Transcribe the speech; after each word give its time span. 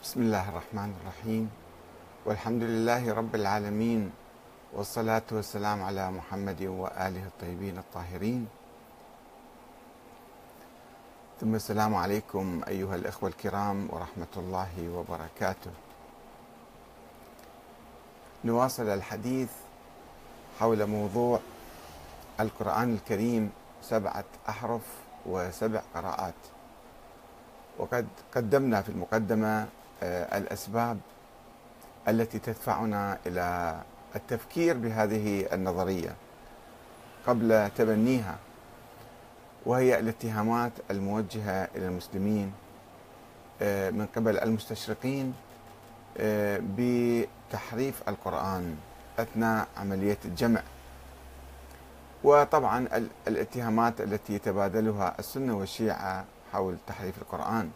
بسم 0.00 0.32
الله 0.32 0.48
الرحمن 0.48 0.90
الرحيم. 0.96 1.44
والحمد 2.24 2.62
لله 2.62 3.04
رب 3.12 3.34
العالمين 3.36 4.08
والصلاة 4.72 5.28
والسلام 5.28 5.82
على 5.84 6.10
محمد 6.10 6.62
وآله 6.62 7.24
الطيبين 7.28 7.78
الطاهرين. 7.78 8.48
ثم 11.40 11.52
السلام 11.54 11.92
عليكم 11.94 12.60
أيها 12.68 12.96
الأخوة 12.96 13.28
الكرام 13.28 13.92
ورحمة 13.92 14.34
الله 14.36 14.72
وبركاته. 14.88 15.74
نواصل 18.44 18.88
الحديث 18.88 19.52
حول 20.60 20.80
موضوع 20.86 21.40
القرآن 22.40 22.94
الكريم 22.94 23.52
سبعة 23.84 24.48
أحرف 24.48 24.86
وسبع 25.26 25.82
قراءات. 25.94 26.40
وقد 27.78 28.06
قدمنا 28.32 28.82
في 28.82 28.88
المقدمة 28.88 29.68
آه، 30.02 30.38
الأسباب 30.38 30.98
التي 32.08 32.38
تدفعنا 32.38 33.18
إلى 33.26 33.80
التفكير 34.16 34.76
بهذه 34.76 35.46
النظرية 35.54 36.14
قبل 37.26 37.70
تبنيها 37.76 38.36
وهي 39.66 39.98
الاتهامات 39.98 40.72
الموجهة 40.90 41.68
إلى 41.76 41.86
المسلمين 41.86 42.52
آه، 43.62 43.90
من 43.90 44.06
قبل 44.16 44.38
المستشرقين 44.38 45.34
آه، 46.18 46.60
بتحريف 46.76 48.08
القرآن 48.08 48.76
أثناء 49.18 49.68
عملية 49.76 50.18
الجمع. 50.24 50.62
وطبعا 52.24 52.88
الاتهامات 53.28 54.00
التي 54.00 54.34
يتبادلها 54.34 55.14
السنة 55.18 55.56
والشيعة 55.56 56.24
حول 56.52 56.76
تحريف 56.86 57.18
القرآن. 57.18 57.70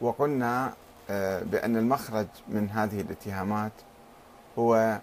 وقلنا 0.00 0.72
بأن 1.44 1.76
المخرج 1.76 2.26
من 2.48 2.70
هذه 2.70 3.00
الاتهامات 3.00 3.72
هو 4.58 4.98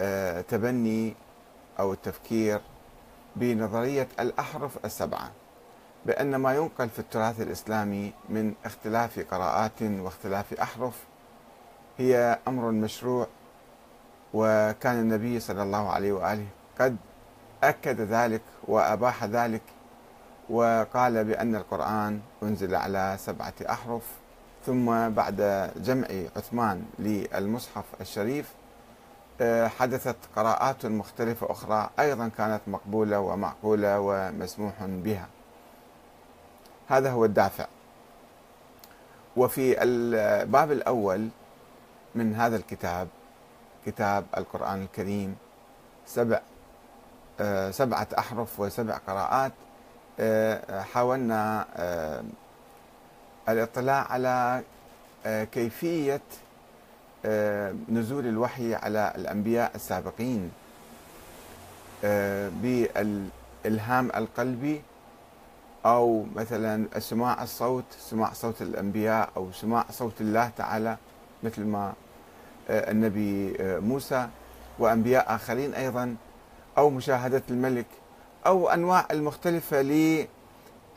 آه، 0.00 0.40
تبني 0.40 1.14
أو 1.78 1.92
التفكير 1.92 2.60
بنظرية 3.36 4.08
الأحرف 4.20 4.84
السبعة 4.84 5.30
بأن 6.06 6.36
ما 6.36 6.54
ينقل 6.54 6.88
في 6.88 6.98
التراث 6.98 7.40
الإسلامي 7.40 8.12
من 8.28 8.54
اختلاف 8.64 9.18
قراءات 9.30 9.82
واختلاف 9.82 10.54
أحرف 10.54 10.94
هي 11.98 12.38
أمر 12.48 12.70
مشروع 12.70 13.26
وكان 14.34 15.00
النبي 15.00 15.40
صلى 15.40 15.62
الله 15.62 15.90
عليه 15.90 16.12
وآله 16.12 16.46
قد 16.80 16.96
أكد 17.62 18.00
ذلك 18.00 18.42
وأباح 18.68 19.24
ذلك 19.24 19.62
وقال 20.50 21.24
بأن 21.24 21.56
القرآن 21.56 22.20
أنزل 22.42 22.74
على 22.74 23.16
سبعة 23.18 23.54
أحرف 23.70 24.19
ثم 24.66 25.08
بعد 25.08 25.70
جمع 25.76 26.06
عثمان 26.36 26.84
للمصحف 26.98 27.84
الشريف 28.00 28.52
آه، 29.40 29.68
حدثت 29.68 30.16
قراءات 30.36 30.86
مختلفة 30.86 31.50
أخرى 31.50 31.90
أيضا 32.00 32.30
كانت 32.38 32.60
مقبولة 32.66 33.20
ومعقولة 33.20 34.00
ومسموح 34.00 34.74
بها. 34.80 35.26
هذا 36.88 37.10
هو 37.10 37.24
الدافع. 37.24 37.66
وفي 39.36 39.82
الباب 39.82 40.72
الأول 40.72 41.28
من 42.14 42.34
هذا 42.34 42.56
الكتاب 42.56 43.08
كتاب 43.86 44.24
القرآن 44.36 44.82
الكريم 44.82 45.36
سبع 46.06 46.40
آه، 47.40 47.70
سبعة 47.70 48.08
أحرف 48.18 48.60
وسبع 48.60 48.96
قراءات 48.96 49.52
آه، 50.20 50.82
حاولنا 50.82 51.66
الاطلاع 53.52 54.12
على 54.12 54.62
آه، 55.26 55.44
كيفية 55.44 56.20
آه، 57.24 57.74
نزول 57.88 58.26
الوحي 58.26 58.74
على 58.74 59.12
الأنبياء 59.16 59.72
السابقين 59.74 60.50
آه، 62.04 62.50
بالإلهام 62.62 64.10
القلبي 64.16 64.82
أو 65.86 66.26
مثلا 66.34 67.00
سماع 67.00 67.42
الصوت 67.42 67.84
سماع 67.98 68.32
صوت 68.32 68.62
الأنبياء 68.62 69.30
أو 69.36 69.52
سماع 69.52 69.84
صوت 69.90 70.20
الله 70.20 70.50
تعالى 70.56 70.96
مثل 71.42 71.64
ما 71.64 71.92
النبي 72.70 73.56
موسى 73.60 74.28
وأنبياء 74.78 75.34
آخرين 75.34 75.74
أيضا 75.74 76.16
أو 76.78 76.90
مشاهدة 76.90 77.42
الملك 77.50 77.86
أو 78.46 78.68
أنواع 78.68 79.06
المختلفة 79.10 79.82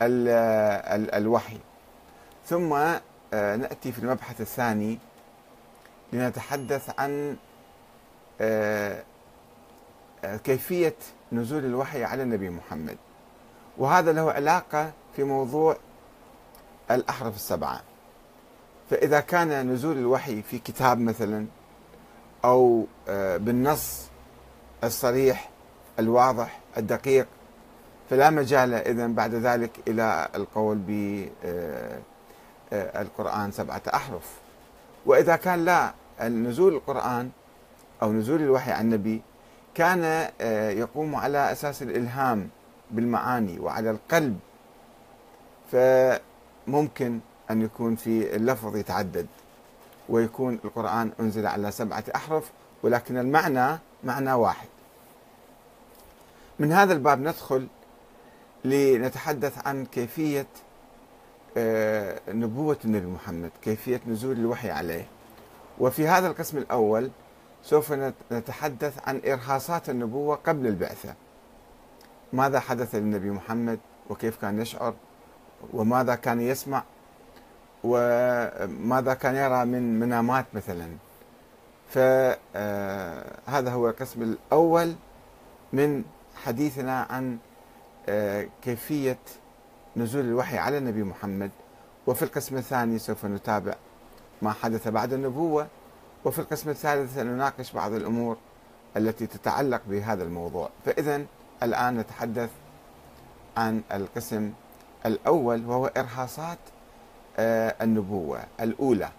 للوحي 0.02 1.58
ثم 2.46 2.74
آه، 3.34 3.56
نأتي 3.56 3.92
في 3.92 4.00
المبحث 4.00 4.42
الثاني 4.42 5.00
لنتحدث 6.14 7.00
عن 7.00 7.38
آه، 8.42 9.04
آه، 10.24 10.38
كيفية 10.38 10.96
نزول 11.32 11.66
الوحي 11.66 12.04
على 12.04 12.24
النبي 12.24 12.50
محمد. 12.50 12.98
وهذا 13.78 14.12
له 14.12 14.32
علاقة 14.32 14.92
في 15.16 15.24
موضوع 15.24 15.78
الأحرف 16.92 17.36
السبعة. 17.36 17.82
فإذا 18.90 19.20
كان 19.20 19.72
نزول 19.72 19.98
الوحي 19.98 20.42
في 20.42 20.60
كتاب 20.60 21.00
مثلا 21.00 21.46
أو 22.46 22.86
بالنص 23.38 24.08
الصريح 24.84 25.50
الواضح 26.00 26.60
الدقيق 26.78 27.28
فلا 28.10 28.30
مجال 28.30 28.74
اذا 28.74 29.08
بعد 29.08 29.36
ذلك 29.36 29.72
إلى 29.88 30.30
القول 30.36 30.78
ب 30.78 31.28
القرآن 32.74 33.52
سبعة 33.52 33.82
أحرف. 33.94 34.32
وإذا 35.06 35.36
كان 35.36 35.66
لا 35.66 35.94
نزول 36.22 36.74
القرآن 36.74 37.30
أو 38.02 38.14
نزول 38.14 38.42
الوحي 38.42 38.72
عن 38.72 38.86
النبي 38.86 39.22
كان 39.76 40.30
آه، 40.42 40.70
يقوم 40.70 41.16
على 41.16 41.52
أساس 41.52 41.84
الإلهام 41.84 42.50
بالمعاني 42.92 43.60
وعلى 43.60 43.92
القلب. 43.92 44.40
فممكن 45.72 47.20
أن 47.52 47.62
يكون 47.62 47.96
في 47.96 48.36
اللفظ 48.36 48.76
يتعدد 48.78 49.28
ويكون 50.10 50.60
القرآن 50.66 51.12
أنزل 51.20 51.48
على 51.48 51.72
سبعة 51.72 52.04
أحرف 52.16 52.52
ولكن 52.84 53.18
المعنى 53.18 53.80
معنى 54.04 54.34
واحد. 54.34 54.68
من 56.60 56.72
هذا 56.72 56.94
الباب 56.94 57.20
ندخل 57.20 57.68
لنتحدث 58.66 59.68
عن 59.68 59.86
كيفية 59.86 60.46
نبوة 62.28 62.78
النبي 62.86 63.08
محمد 63.08 63.52
كيفية 63.62 64.02
نزول 64.08 64.40
الوحي 64.40 64.72
عليه. 64.72 65.06
وفي 65.80 66.08
هذا 66.08 66.28
القسم 66.28 66.58
الأول 66.58 67.12
سوف 67.64 67.94
نتحدث 68.32 69.08
عن 69.08 69.22
إرهاصات 69.26 69.90
النبوة 69.90 70.36
قبل 70.36 70.68
البعثة. 70.68 71.14
ماذا 72.34 72.60
حدث 72.60 72.96
للنبي 72.96 73.32
محمد؟ 73.32 73.80
وكيف 74.10 74.42
كان 74.42 74.62
يشعر؟ 74.62 74.94
وماذا 75.74 76.16
كان 76.16 76.42
يسمع؟ 76.42 76.84
وماذا 77.84 79.14
كان 79.14 79.36
يرى 79.36 79.66
من 79.66 80.00
منامات 80.00 80.46
مثلا؟ 80.54 80.88
فهذا 81.90 82.40
آه، 82.56 83.70
هو 83.70 83.90
القسم 83.90 84.22
الأول 84.22 84.96
من 85.74 86.04
حديثنا 86.36 87.08
عن 87.10 87.38
آه، 88.10 88.48
كيفية 88.62 89.18
نزول 89.98 90.26
الوحي 90.26 90.58
على 90.58 90.78
النبي 90.78 91.04
محمد 91.04 91.52
وفي 92.08 92.24
القسم 92.24 92.58
الثاني 92.58 93.00
سوف 93.00 93.26
نتابع 93.26 93.76
ما 94.42 94.52
حدث 94.52 94.88
بعد 94.88 95.14
النبوة 95.14 95.68
وفي 96.26 96.40
القسم 96.40 96.70
الثالث 96.70 97.16
سنناقش 97.16 97.72
بعض 97.72 97.94
الأمور 97.94 98.38
التي 98.98 99.28
تتعلق 99.28 99.82
بهذا 99.88 100.24
الموضوع. 100.24 100.70
فإذا 100.86 101.26
الآن 101.64 101.98
نتحدث 101.98 102.50
عن 103.58 103.82
القسم 103.92 104.54
الأول 105.06 105.66
وهو 105.66 105.86
إرهاصات 105.86 106.58
آه، 107.38 107.76
النبوة 107.82 108.44
الأولى. 108.60 109.10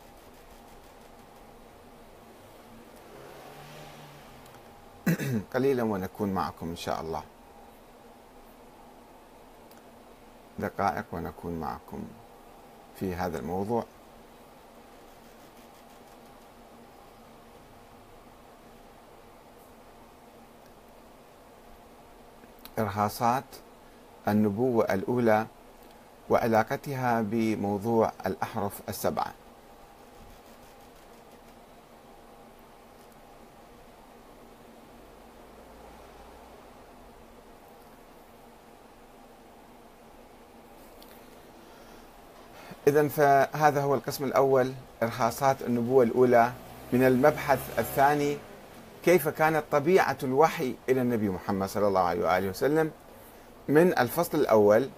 قليلا 5.54 5.82
ونكون 5.82 6.34
معكم 6.34 6.68
إن 6.68 6.76
شاء 6.76 7.00
الله. 7.00 7.22
دقائق 10.58 11.04
ونكون 11.12 11.60
معكم 11.60 12.04
في 13.00 13.14
هذا 13.14 13.38
الموضوع. 13.38 13.84
إرهاصات 22.78 23.44
النبوة 24.28 24.94
الأولى 24.94 25.46
وعلاقتها 26.30 27.22
بموضوع 27.22 28.12
الأحرف 28.26 28.80
السبعة. 28.88 29.32
إذا 42.88 43.08
فهذا 43.08 43.80
هو 43.80 43.94
القسم 43.94 44.24
الأول 44.24 44.72
إرهاصات 45.02 45.56
النبوة 45.62 46.04
الأولى. 46.04 46.52
من 46.92 47.04
المبحث 47.04 47.78
الثاني 47.78 48.38
كيف 49.04 49.28
كانت 49.28 49.62
طبيعة 49.72 50.18
الوحي 50.22 50.74
إلى 50.88 51.00
النبي 51.00 51.28
محمد 51.28 51.68
صلى 51.68 51.88
الله 51.88 52.00
عليه 52.00 52.24
وآله 52.24 52.48
وسلم؟ 52.48 52.90
من 53.68 53.98
الفصل 53.98 54.38
الأول 54.38 54.88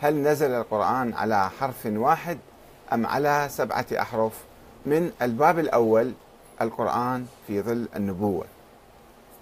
هل 0.00 0.22
نزل 0.22 0.50
القرآن 0.50 1.14
على 1.14 1.50
حرف 1.50 1.86
واحد 1.86 2.38
أم 2.92 3.06
على 3.06 3.48
سبعة 3.50 3.86
أحرف؟ 4.00 4.32
من 4.86 5.12
الباب 5.22 5.58
الأول 5.58 6.12
القرآن 6.60 7.26
في 7.46 7.62
ظل 7.62 7.88
النبوة. 7.96 8.44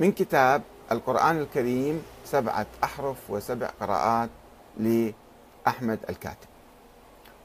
من 0.00 0.12
كتاب 0.12 0.62
القرآن 0.92 1.38
الكريم 1.38 2.02
سبعة 2.24 2.66
أحرف 2.84 3.16
وسبع 3.28 3.70
قراءات 3.80 4.30
لأحمد 4.76 5.98
الكاتب. 6.08 6.48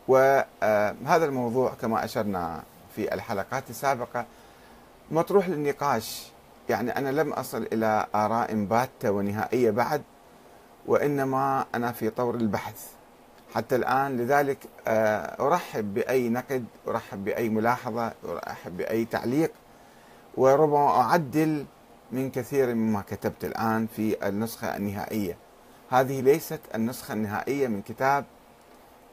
وهذا 0.08 1.26
الموضوع 1.26 1.74
كما 1.82 2.06
أشرنا 2.06 2.64
في 2.96 3.14
الحلقات 3.14 3.70
السابقة 3.70 4.26
مطروح 5.12 5.50
للنقاش. 5.50 6.32
يعني 6.70 6.98
أنا 6.98 7.10
لم 7.10 7.34
أصل 7.34 7.68
إلى 7.74 8.06
آراء 8.16 8.66
باتة 8.66 9.12
ونهائية 9.12 9.72
بعد 9.72 10.02
وإنما 10.88 11.66
أنا 11.76 11.92
في 11.92 12.10
طور 12.10 12.36
البحث. 12.36 12.88
حتى 13.56 13.76
الآن 13.76 14.18
لذلك 14.18 14.58
آه، 14.88 15.48
أرحب 15.48 15.94
بأي 15.94 16.30
نقد 16.30 16.66
أرحب 16.88 17.26
بأي 17.26 17.50
ملاحظة 17.50 18.12
أرحب 18.26 18.78
بأي 18.78 19.06
تعليق 19.06 19.52
وربما 20.38 20.88
أعدل 21.02 21.66
من 22.12 22.32
كثير 22.32 22.76
مما 22.76 23.02
كتبت 23.02 23.46
الآن 23.46 23.88
في 23.96 24.28
النسخة 24.28 24.76
النهائية. 24.78 25.38
هذه 25.90 26.22
ليست 26.22 26.60
النسخة 26.76 27.14
النهائية 27.14 27.68
من 27.68 27.82
كتاب 27.82 28.26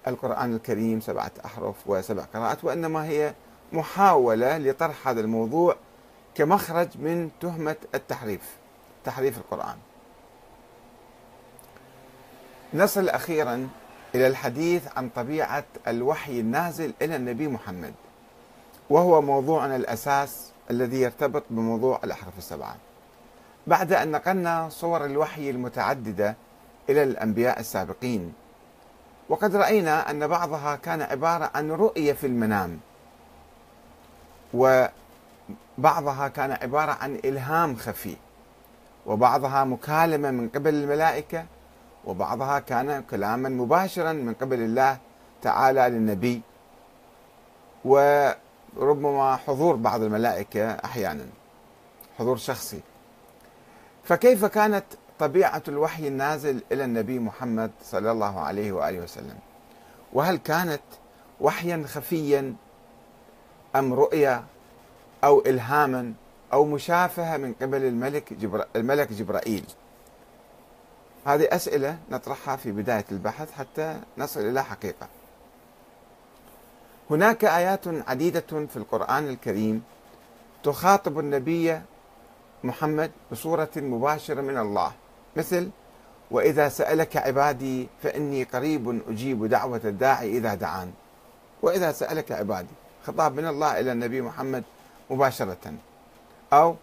القرآن 0.06 0.54
الكريم 0.54 1.00
سبعة 1.00 1.32
أحرف 1.44 1.75
وسبع 1.87 2.22
قراءات 2.34 2.64
وإنما 2.64 3.04
هي 3.04 3.34
محاولة 3.72 4.58
لطرح 4.58 5.08
هذا 5.08 5.20
الموضوع 5.20 5.76
كمخرج 6.34 6.88
من 6.99 7.31
تهمة 7.40 7.76
التحريف 7.94 8.56
تحريف 9.04 9.38
القرآن. 9.38 9.76
نصل 12.75 13.08
أخيرا 13.08 13.69
إلى 14.14 14.26
الحديث 14.26 14.82
عن 14.96 15.08
طبيعة 15.08 15.64
الوحي 15.88 16.40
النازل 16.40 16.93
إلى 17.02 17.16
النبي 17.16 17.48
محمد 17.48 17.94
وهو 18.90 19.22
موضوعنا 19.22 19.76
الأساس 19.76 20.50
الذي 20.70 21.00
يرتبط 21.00 21.43
بموضوع 21.50 22.00
الأحرف 22.05 22.38
السبعة. 22.38 22.76
بعد 23.66 23.93
أن 23.93 24.10
نقلنا 24.10 24.69
صور 24.69 25.05
الوحي 25.05 25.50
المتعددة 25.50 26.37
إلى 26.88 27.02
الأنبياء 27.02 27.60
السابقين 27.60 28.32
وقد 29.32 29.56
رأينا 29.56 30.11
أن 30.11 30.26
بعضها 30.29 30.76
كان 30.76 31.02
عبارة 31.02 31.50
عن 31.55 31.70
رؤية 31.70 32.12
في 32.12 32.26
المنام 32.26 32.81
وبعضها 34.55 36.29
كان 36.29 36.52
عبارة 36.52 36.93
عن 36.93 37.20
إلهام 37.25 37.76
خفي 37.76 38.17
وبعضها 39.06 39.64
مكالمة 39.64 40.31
من 40.31 40.49
قبل 40.49 40.75
الملائكة 40.75 41.44
وبعضها 42.05 42.58
كان 42.58 43.02
كلاما 43.11 43.49
مباشرا 43.49 44.12
من 44.12 44.34
قبل 44.34 44.61
الله 44.61 44.99
تعالى 45.43 45.88
للنبي 45.88 46.43
وربما 47.84 49.37
حضور 49.37 49.76
بعض 49.76 50.02
الملائكة 50.02 50.70
أحيانا 50.70 51.26
حضور 52.19 52.37
شخصي. 52.37 52.81
فكيف 54.05 54.44
كانت 54.44 54.84
طبيعة 55.19 55.62
الوحي 55.69 56.09
النازل 56.09 56.62
إلى 56.73 56.85
النبي 56.85 57.19
محمد 57.19 57.70
صلى 57.85 58.12
الله 58.12 58.41
عليه 58.41 58.73
وآله 58.73 59.00
وسلم. 59.00 59.38
وهل 60.12 60.37
كانت 60.37 60.82
وحيا 61.41 61.85
خفيا 61.87 62.55
أم 63.76 63.94
رؤيا 63.94 64.44
أو 65.25 65.41
إلهاما 65.41 66.12
أو 66.53 66.64
مشافهة 66.64 67.37
من 67.37 67.55
قبل 67.62 67.85
الملك 67.85 68.32
جبر... 68.32 68.64
الملك 68.76 69.12
جبرائيل؟ 69.12 69.64
هذه 71.26 71.49
أسئلة 71.50 71.99
نطرحها 72.11 72.56
في 72.56 72.73
بداية 72.73 73.05
البحث 73.12 73.53
حتى 73.53 74.00
نصل 74.19 74.41
إلى 74.41 74.65
حقيقة. 74.65 75.08
هناك 77.11 77.44
آيات 77.44 77.88
عديدة 78.08 78.41
في 78.41 78.76
القرآن 78.76 79.29
الكريم 79.29 79.82
تخاطب 80.62 81.19
النبي 81.19 81.81
محمد 82.65 83.11
بصورة 83.32 83.70
مباشرة 83.76 84.41
من 84.41 84.58
الله. 84.58 84.93
مثل 85.37 85.70
وإذا 86.31 86.69
سألك 86.69 87.17
عبادي 87.17 87.88
فإني 88.02 88.44
قريب 88.44 89.02
أجيب 89.08 89.46
دعوة 89.46 89.81
الداعي 89.84 90.37
إذا 90.37 90.55
دعان. 90.55 90.93
وإذا 91.62 91.93
سألك 91.93 92.32
عبادي 92.32 92.75
خطاب 93.06 93.34
من 93.34 93.46
الله 93.46 93.81
إلى 93.81 93.93
النبي 93.93 94.20
محمد 94.20 94.64
مباشرة. 95.11 95.75
أو 96.52 96.76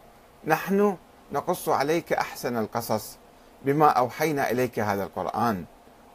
نحن 0.45 0.97
نقص 1.31 1.69
عليك 1.69 2.13
أحسن 2.13 2.57
القصص 2.57 3.17
بما 3.65 3.87
أوحينا 3.87 4.51
إليك 4.51 4.79
هذا 4.79 5.03
القرآن 5.03 5.65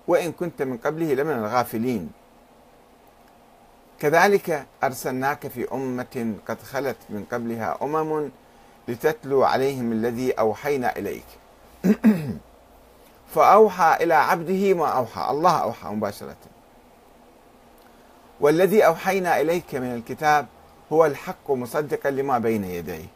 وإن 0.08 0.32
كنت 0.32 0.62
من 0.62 0.76
قبله 0.76 1.14
لمن 1.14 1.32
الغافلين. 1.32 2.10
كذلك 3.98 4.66
أرسلناك 4.84 5.48
في 5.48 5.72
أمة 5.72 6.34
قد 6.48 6.62
خلت 6.62 6.96
من 7.10 7.24
قبلها 7.32 7.78
أمم 7.82 8.30
لتتلو 8.88 9.44
عليهم 9.44 9.92
الذي 9.92 10.32
أوحينا 10.32 10.96
إليك. 10.96 11.26
فأوحى 13.34 13.96
إلى 14.00 14.14
عبده 14.14 14.74
ما 14.74 14.88
أوحى. 14.88 15.30
الله 15.30 15.62
أوحى 15.62 15.88
مباشرة. 15.88 16.36
والذي 18.40 18.86
أوحينا 18.86 19.40
إليك 19.40 19.74
من 19.74 19.94
الكتاب 19.94 20.46
هو 20.92 21.06
الحق 21.06 21.50
مصدقا 21.50 22.10
لما 22.10 22.38
بين 22.38 22.64
يديه. 22.64 23.06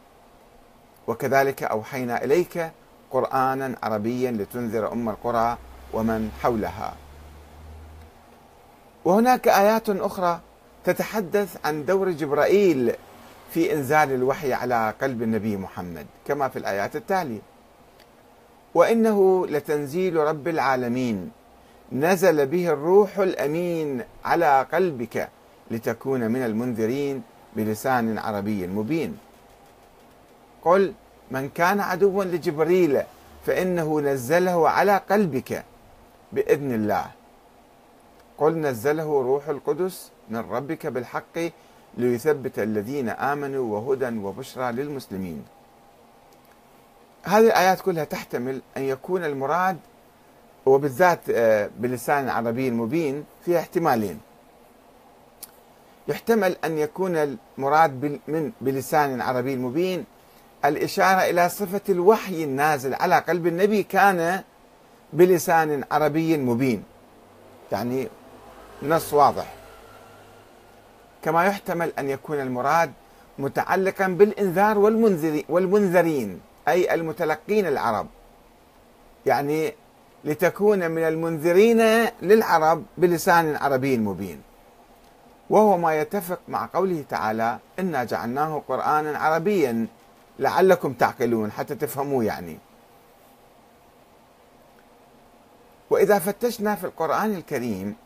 وكذلك 1.07 1.63
أوحينا 1.63 2.25
إليك 2.25 2.71
قرآنا 3.11 3.77
عربيا 3.83 4.31
لتنذر 4.31 4.93
أم 4.93 5.09
القرى 5.09 5.57
ومن 5.93 6.31
حولها. 6.43 6.95
وهناك 9.05 9.49
آيات 9.49 9.91
أخرى 9.91 10.41
تتحدث 10.85 11.57
عن 11.65 11.85
دور 11.85 12.11
جبرائيل 12.11 12.95
في 13.51 13.73
إنزال 13.73 14.13
الوحي 14.13 14.53
على 14.53 14.95
قلب 15.01 15.23
النبي 15.23 15.57
محمد 15.57 16.07
كما 16.27 16.49
في 16.49 16.59
الآيات 16.59 16.97
التالية. 16.97 17.41
وإنه 18.75 19.47
لتنزيل 19.47 20.17
رب 20.17 20.49
العالمين. 20.49 21.31
نزل 21.93 22.47
به 22.47 22.69
الروح 22.69 23.19
الأمين 23.19 24.03
على 24.25 24.67
قلبك 24.73 25.29
لتكون 25.71 26.31
من 26.31 26.43
المنذرين 26.43 27.23
بلسان 27.57 28.19
عربي 28.19 28.67
مبين. 28.67 29.19
قل 30.65 30.93
من 31.31 31.49
كان 31.49 31.81
عدوا 31.81 32.25
لجبريل 32.25 33.03
فإنه 33.47 34.01
نزله 34.01 34.69
على 34.69 34.97
قلبك 35.11 35.65
بإذن 36.33 36.75
الله. 36.75 37.07
قل 38.39 38.53
نزله 38.61 39.23
روح 39.23 39.49
القدس 39.49 40.11
من 40.31 40.39
ربك 40.51 40.87
بالحق 40.87 41.39
ليثبت 41.97 42.59
الذين 42.59 43.09
آمنوا 43.09 43.77
وهدى 43.77 44.19
وبشرى 44.19 44.73
للمسلمين. 44.73 45.45
هذه 47.29 47.47
الآيات 47.47 47.81
كلها 47.81 48.05
تحتمل 48.05 48.63
أن 48.77 48.83
يكون 48.83 49.25
المراد 49.25 49.77
وبالذات 50.67 51.21
آه، 51.31 51.71
بلسان 51.79 52.29
عربي 52.29 52.71
مبين 52.71 53.25
فيها 53.45 53.59
احتمالين. 53.61 54.21
يحتمل 56.09 56.57
أن 56.65 56.79
يكون 56.79 57.17
المراد 57.17 58.21
من 58.29 58.53
بلسان 58.61 59.21
عربي 59.21 59.57
مبين 59.57 60.05
الإشارة 60.65 61.21
إلى 61.31 61.49
صفة 61.49 61.81
الوحي 61.89 62.45
النازل 62.45 62.95
على 62.95 63.19
قلب 63.19 63.47
النبي 63.47 63.83
كان 63.83 64.43
بلسان 65.13 65.85
عربي 65.91 66.37
مبين. 66.37 66.83
يعني 67.73 68.09
نص 68.83 69.15
واضح. 69.15 69.55
كما 71.23 71.45
يحتمل 71.45 71.93
أن 71.99 72.11
يكون 72.11 72.41
المراد 72.41 72.93
متعلقا 73.39 74.07
بالإنذار 74.07 74.79
والمنذرين. 75.49 76.41
أي 76.71 76.95
المتلقين 76.95 77.67
العرب. 77.67 78.07
يعني 79.27 79.75
لتكون 80.25 80.91
من 80.91 81.03
المنذرين 81.03 81.81
للعرب 82.23 82.85
بلسان 82.99 83.57
عربي 83.57 83.99
مبين. 83.99 84.43
وهو 85.51 85.79
ما 85.79 86.01
يتفق 86.01 86.41
مع 86.49 86.69
قوله 86.75 87.05
تعالى 87.09 87.59
إنا 87.79 88.05
جعلناه 88.05 88.63
قرآنا 88.69 89.19
عربيا. 89.19 89.87
لعلكم 90.39 90.93
تعقلون 90.93 91.53
حتى 91.53 91.75
تفهموا 91.75 92.25
يعني. 92.25 92.59
وإذا 95.91 96.19
فتشنا 96.19 96.75
في 96.75 96.85
القرآن 96.85 97.35
الكريم 97.35 97.97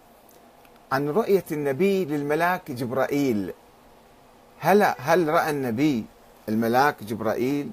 عن 0.93 1.09
رؤية 1.09 1.45
النبي 1.53 2.05
للملاك 2.05 2.71
جبرائيل 2.71 3.53
هل 4.61 4.95
هل 4.99 5.29
رأى 5.29 5.51
النبي 5.51 6.05
الملاك 6.49 7.03
جبرائيل؟ 7.03 7.71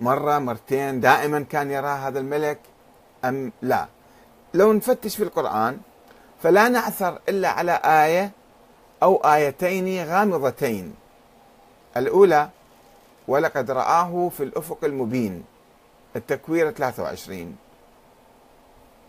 مرة 0.00 0.38
مرتين 0.38 1.00
دائما 1.00 1.40
كان 1.40 1.70
يرى 1.70 1.88
هذا 1.88 2.18
الملك 2.18 2.58
أم 3.24 3.52
لا. 3.62 3.86
لو 4.54 4.72
نفتش 4.72 5.16
في 5.16 5.22
القرآن 5.22 5.78
فلا 6.42 6.68
نعثر 6.68 7.18
إلا 7.28 7.48
على 7.48 7.80
آية 7.84 8.30
أو 9.02 9.16
آيتين 9.16 10.08
غامضتين. 10.08 10.94
الأولى 11.96 12.48
ولقد 13.28 13.70
رآه 13.70 14.28
في 14.36 14.42
الأفق 14.42 14.84
المبين. 14.84 15.44
التكوير 16.16 16.70
23 16.70 17.56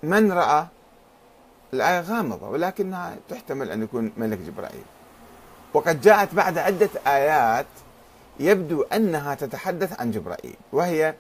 من 0.04 0.32
رأى؟ 0.32 0.66
الآية 1.74 2.02
غامضة 2.02 2.50
ولكنها 2.50 3.16
تحتمل 3.30 3.72
أن 3.72 3.84
يكون 3.84 4.12
ملك 4.18 4.38
جبرائيل. 4.38 4.84
وقد 5.74 6.02
جاءت 6.02 6.34
بعد 6.34 6.58
عدة 6.58 6.90
آيات 7.08 7.66
يبدو 8.42 8.82
أنها 8.82 9.36
تتحدث 9.36 10.00
عن 10.00 10.12
جبرائيل 10.12 10.56
وهي 10.74 11.16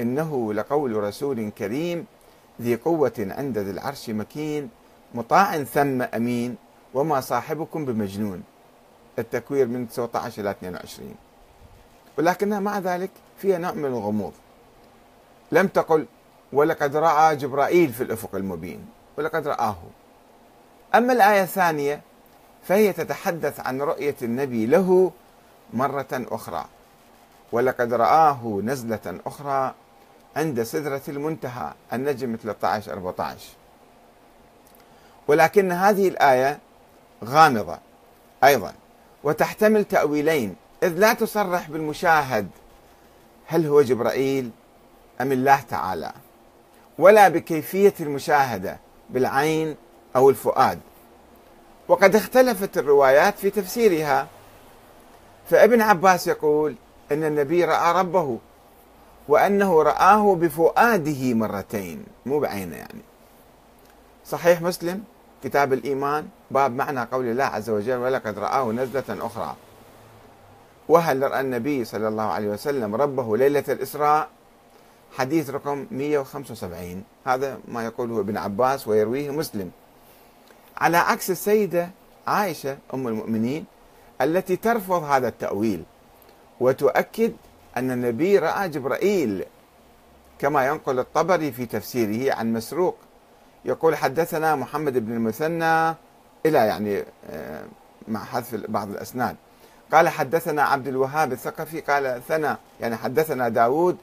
إنه 0.00 0.52
لقول 0.52 0.96
رسول 0.96 1.50
كريم 1.50 2.06
ذي 2.60 2.76
قوة 2.76 3.12
عند 3.18 3.58
ذي 3.58 3.70
العرش 3.70 4.10
مكين 4.10 4.70
مطاع 5.14 5.64
ثم 5.64 6.02
أمين 6.02 6.56
وما 6.94 7.20
صاحبكم 7.20 7.84
بمجنون. 7.84 8.42
التكوير 9.18 9.66
من 9.66 9.88
19 9.88 10.42
إلى 10.42 10.50
22 10.50 11.14
ولكنها 12.18 12.60
مع 12.60 12.78
ذلك 12.78 13.10
فيها 13.38 13.58
نوع 13.58 13.72
من 13.72 13.84
الغموض. 13.84 14.32
لم 15.52 15.66
تقل 15.66 16.06
ولقد 16.52 16.96
رأى 16.96 17.36
جبرائيل 17.36 17.92
في 17.92 18.02
الأفق 18.02 18.34
المبين 18.34 18.86
ولقد 19.18 19.48
رآه. 19.48 19.76
أما 20.94 21.12
الآية 21.12 21.42
الثانية 21.42 22.00
فهي 22.62 22.92
تتحدث 22.92 23.60
عن 23.60 23.80
رؤية 23.80 24.16
النبي 24.22 24.66
له 24.66 25.12
مرة 25.72 26.08
أخرى. 26.12 26.64
ولقد 27.52 27.92
رآه 27.92 28.60
نزلة 28.64 29.20
أخرى 29.26 29.74
عند 30.36 30.62
سدرة 30.62 31.00
المنتهى 31.08 31.72
النجم 31.92 32.36
13 32.42 32.92
14 32.92 33.38
ولكن 35.28 35.72
هذه 35.72 36.08
الآية 36.08 36.58
غامضة 37.24 37.78
أيضا 38.44 38.72
وتحتمل 39.24 39.84
تأويلين. 39.84 40.56
إذ 40.82 40.88
لا 40.88 41.14
تصرح 41.14 41.70
بالمشاهد 41.70 42.48
هل 43.46 43.66
هو 43.66 43.82
جبرائيل 43.82 44.50
أم 45.20 45.32
الله 45.32 45.60
تعالى 45.60 46.12
ولا 46.98 47.28
بكيفية 47.28 47.94
المشاهدة 48.00 48.78
بالعين 49.10 49.76
أو 50.16 50.30
الفؤاد. 50.30 50.80
وقد 51.88 52.16
اختلفت 52.16 52.78
الروايات 52.78 53.38
في 53.38 53.50
تفسيرها 53.50 54.26
فابن 55.50 55.80
عباس 55.80 56.26
يقول 56.26 56.74
إن 57.12 57.24
النبي 57.24 57.64
رأى 57.64 58.00
ربه 58.00 58.38
وأنه 59.28 59.82
رآه 59.82 60.34
بفؤاده 60.34 61.34
مرتين. 61.34 62.04
مو 62.26 62.40
بعينه 62.40 62.76
يعني. 62.76 63.00
صحيح 64.26 64.62
مسلم؟ 64.62 65.04
كتاب 65.44 65.72
الإيمان 65.72 66.28
باب 66.50 66.74
معنى 66.74 67.00
قول 67.00 67.26
الله 67.26 67.44
عز 67.44 67.70
وجل 67.70 67.96
ولقد 67.96 68.38
رآه 68.38 68.72
نزلة 68.72 69.04
أخرى 69.08 69.56
وهل 70.88 71.22
رأى 71.22 71.40
النبي 71.40 71.84
صلى 71.84 72.08
الله 72.08 72.22
عليه 72.22 72.48
وسلم 72.48 72.94
ربه 72.94 73.36
ليلة 73.36 73.64
الإسراء؟ 73.68 74.28
حديث 75.18 75.50
رقم 75.50 75.86
175 75.90 77.02
هذا 77.26 77.58
ما 77.68 77.84
يقوله 77.84 78.20
ابن 78.20 78.36
عباس 78.36 78.88
ويرويه 78.88 79.30
مسلم. 79.30 79.70
على 80.76 80.96
عكس 80.96 81.30
السيدة 81.30 81.90
عائشة 82.26 82.78
أم 82.94 83.08
المؤمنين 83.08 83.64
التي 84.20 84.56
ترفض 84.56 85.02
هذا 85.02 85.28
التأويل 85.28 85.84
وتؤكد 86.60 87.32
أن 87.76 87.90
النبي 87.90 88.38
رأى 88.38 88.68
جبرائيل 88.68 89.44
كما 90.38 90.66
ينقل 90.66 90.98
الطبري 90.98 91.52
في 91.52 91.66
تفسيره 91.66 92.34
عن 92.34 92.52
مسروق. 92.52 92.96
يقول 93.64 93.96
حدثنا 93.96 94.56
محمد 94.56 94.98
بن 94.98 95.12
المثنى 95.12 95.90
إلى 96.46 96.58
يعني 96.58 97.04
آه، 97.30 97.64
مع 98.08 98.24
حذف 98.24 98.54
بعض 98.68 98.90
الأسناد. 98.90 99.36
قال 99.92 100.08
حدثنا 100.08 100.62
عبد 100.62 100.88
الوهاب 100.88 101.32
الثقفي 101.32 101.80
قال 101.80 102.22
ثنى 102.28 102.56
يعني 102.80 102.96
حدثنا 102.96 103.48
داود 103.48 103.96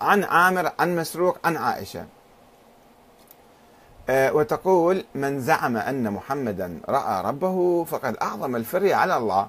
عن 0.00 0.24
عامر 0.24 0.72
عن 0.78 0.96
مسروق 0.96 1.38
عن 1.44 1.56
عائشة. 1.56 2.06
وتقول 4.10 5.04
من 5.14 5.40
زعم 5.40 5.76
أن 5.76 6.12
محمدا 6.12 6.80
رأى 6.88 7.22
ربه 7.24 7.84
فقد 7.84 8.16
أعظم 8.16 8.56
الفري 8.56 8.94
على 8.94 9.16
الله 9.16 9.48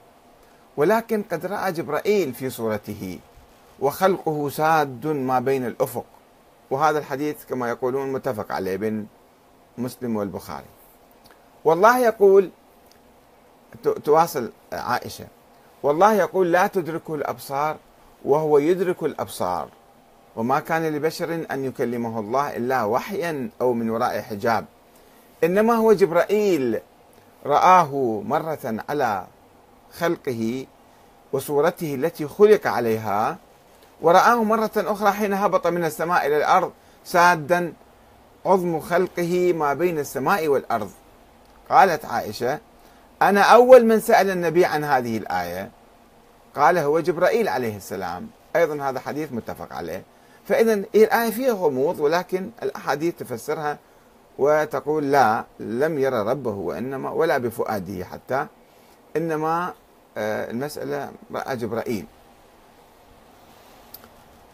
ولكن 0.78 1.24
قد 1.32 1.46
رأى 1.46 1.72
جبرائيل 1.72 2.34
في 2.34 2.50
صورته 2.50 3.20
وخلقه 3.80 4.50
ساد 4.50 5.08
ما 5.08 5.40
بين 5.40 5.66
الأفق. 5.66 6.06
وهذا 6.72 7.00
الحديث 7.00 7.46
كما 7.46 7.70
يقولون 7.70 8.14
متفق 8.14 8.52
عليه 8.52 8.78
بين 8.78 9.08
مسلم 9.78 10.16
والبخاري. 10.16 10.66
والله 11.66 12.00
يقول 12.00 12.50
تواصل 14.04 14.52
عائشة 14.74 15.28
والله 15.84 16.14
يقول 16.14 16.52
لا 16.52 16.68
تدركه 16.68 17.16
الأبصار 17.16 17.78
وهو 18.26 18.58
يدرك 18.58 19.04
الأبصار. 19.04 19.70
وما 20.36 20.60
كان 20.60 20.96
لبشر 20.96 21.46
أن 21.52 21.66
يكلمه 21.66 22.20
الله 22.20 22.58
إلا 22.58 22.84
وحيا 22.84 23.50
أو 23.62 23.74
من 23.74 23.90
وراء 23.90 24.22
حجاب. 24.22 24.66
إنما 25.44 25.74
هو 25.74 25.94
جبرائيل 25.94 26.80
رآه 27.46 28.22
مرة 28.26 28.84
على 28.90 29.26
خلقه 29.98 30.66
وصورته 31.34 31.96
التي 31.96 32.28
خلق 32.28 32.68
عليها 32.68 33.38
ورآه 34.02 34.44
مرة 34.44 34.72
أخرى 34.78 35.12
حين 35.12 35.34
هبط 35.34 35.68
من 35.68 35.86
السماء 35.86 36.28
إلى 36.28 36.38
الأرض 36.38 36.72
سادا 37.06 37.74
عظم 38.46 38.80
خلقه 38.80 39.54
ما 39.54 39.74
بين 39.74 40.00
السماء 40.00 40.48
والأرض. 40.48 40.92
قالت 41.70 42.06
عائشة 42.06 42.60
أنا 43.22 43.42
أول 43.42 43.86
من 43.86 44.00
سأل 44.00 44.30
النبي 44.30 44.66
عن 44.66 44.84
هذه 44.84 45.18
الآية. 45.18 45.72
قال 46.56 46.78
هو 46.78 47.00
جبرائيل 47.00 47.48
عليه 47.48 47.78
السلام. 47.78 48.28
أيضا 48.56 48.90
هذا 48.90 49.00
حديث 49.00 49.32
متفق 49.32 49.74
عليه. 49.74 50.04
فإذا 50.46 50.74
الآية 50.74 51.30
فيها 51.30 51.52
غموض 51.54 52.00
ولكن 52.00 52.50
الأحاديث 52.64 53.16
تفسرها 53.16 53.78
وتقول 54.38 55.12
لا 55.12 55.46
لم 55.60 56.00
يرى 56.00 56.22
ربه 56.22 56.52
وإنما 56.52 57.12
ولا 57.12 57.38
بفؤاده 57.38 58.06
حتى 58.06 58.48
إنما 59.18 59.74
آه، 60.18 60.52
المسألة 60.52 61.12
رأى 61.34 61.56
جبرائيل. 61.58 62.06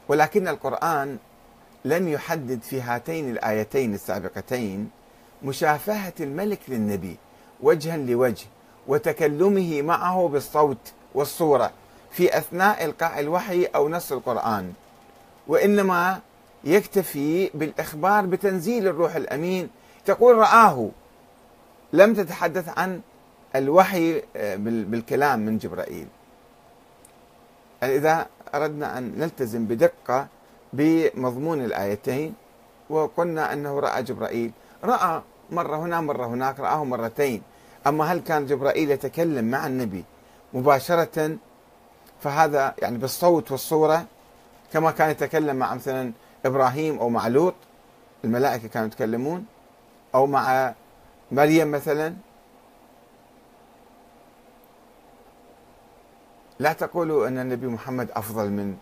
ولكن 0.08 0.48
القرآن 0.48 1.18
لم 1.86 2.08
يحدد 2.08 2.62
في 2.62 2.82
هاتين 2.82 3.30
الآيتين 3.30 3.94
السابقتين 3.94 4.90
مشافهة 5.44 6.14
الملك 6.20 6.60
للنبي 6.68 7.18
وجها 7.62 7.98
لوجه 7.98 8.46
وتكلمه 8.88 9.82
معه 9.82 10.28
بالصوت 10.28 10.94
والصورة. 11.16 11.72
في 12.12 12.38
أثناء 12.38 12.86
إلقاء 12.86 13.20
الوحي 13.20 13.66
أو 13.66 13.90
نص 13.90 14.12
القرآن 14.12 14.74
وإنما 15.48 16.20
يكتفي 16.64 17.50
بالإخبار 17.54 18.26
بتنزيل 18.26 18.88
الروح 18.88 19.16
الأمين. 19.16 19.70
تقول 20.06 20.38
رآه. 20.38 20.90
لم 21.94 22.14
تتحدث 22.14 22.78
عن 22.78 23.02
الوحي 23.56 24.24
آه، 24.36 24.56
بالكلام 24.56 25.40
من 25.40 25.58
جبرائيل. 25.58 26.08
إذا 27.84 28.26
أردنا 28.56 28.98
أن 28.98 29.14
نلتزم 29.18 29.66
بدقة 29.66 30.28
بمضمون 30.74 31.66
الآيتين 31.66 32.34
وقلنا 32.90 33.54
أنه 33.54 33.80
رأى 33.80 34.04
جبرائيل 34.04 34.52
رأى 34.84 35.22
مرة 35.52 35.78
هنا 35.78 36.02
مرة 36.02 36.26
هناك 36.26 36.60
رآه 36.60 36.84
مرتين. 36.84 37.42
أما 37.88 38.04
هل 38.14 38.20
كان 38.20 38.46
جبرائيل 38.46 38.92
يتكلم 38.92 39.46
مع 39.46 39.68
النبي 39.68 40.04
مباشرة 40.54 41.38
فهذا 42.22 42.76
يعني 42.82 42.98
بالصوت 42.98 43.52
والصورة 43.52 44.06
كما 44.74 44.92
كان 44.92 45.10
يتكلم 45.10 45.56
مع 45.56 45.76
مثلا 45.76 46.12
إبراهيم 46.46 47.00
أو 47.00 47.10
مع 47.10 47.28
لوط 47.28 47.54
الملائكة 48.24 48.68
كانوا 48.68 48.88
يتكلمون 48.88 49.46
أو 50.16 50.28
مع 50.28 50.74
مريم 51.32 51.72
مثلا. 51.72 52.16
لا 56.60 56.74
تقولوا 56.74 57.28
أن 57.28 57.38
النبي 57.40 57.68
محمد 57.68 58.12
أفضل 58.12 58.50
من 58.50 58.78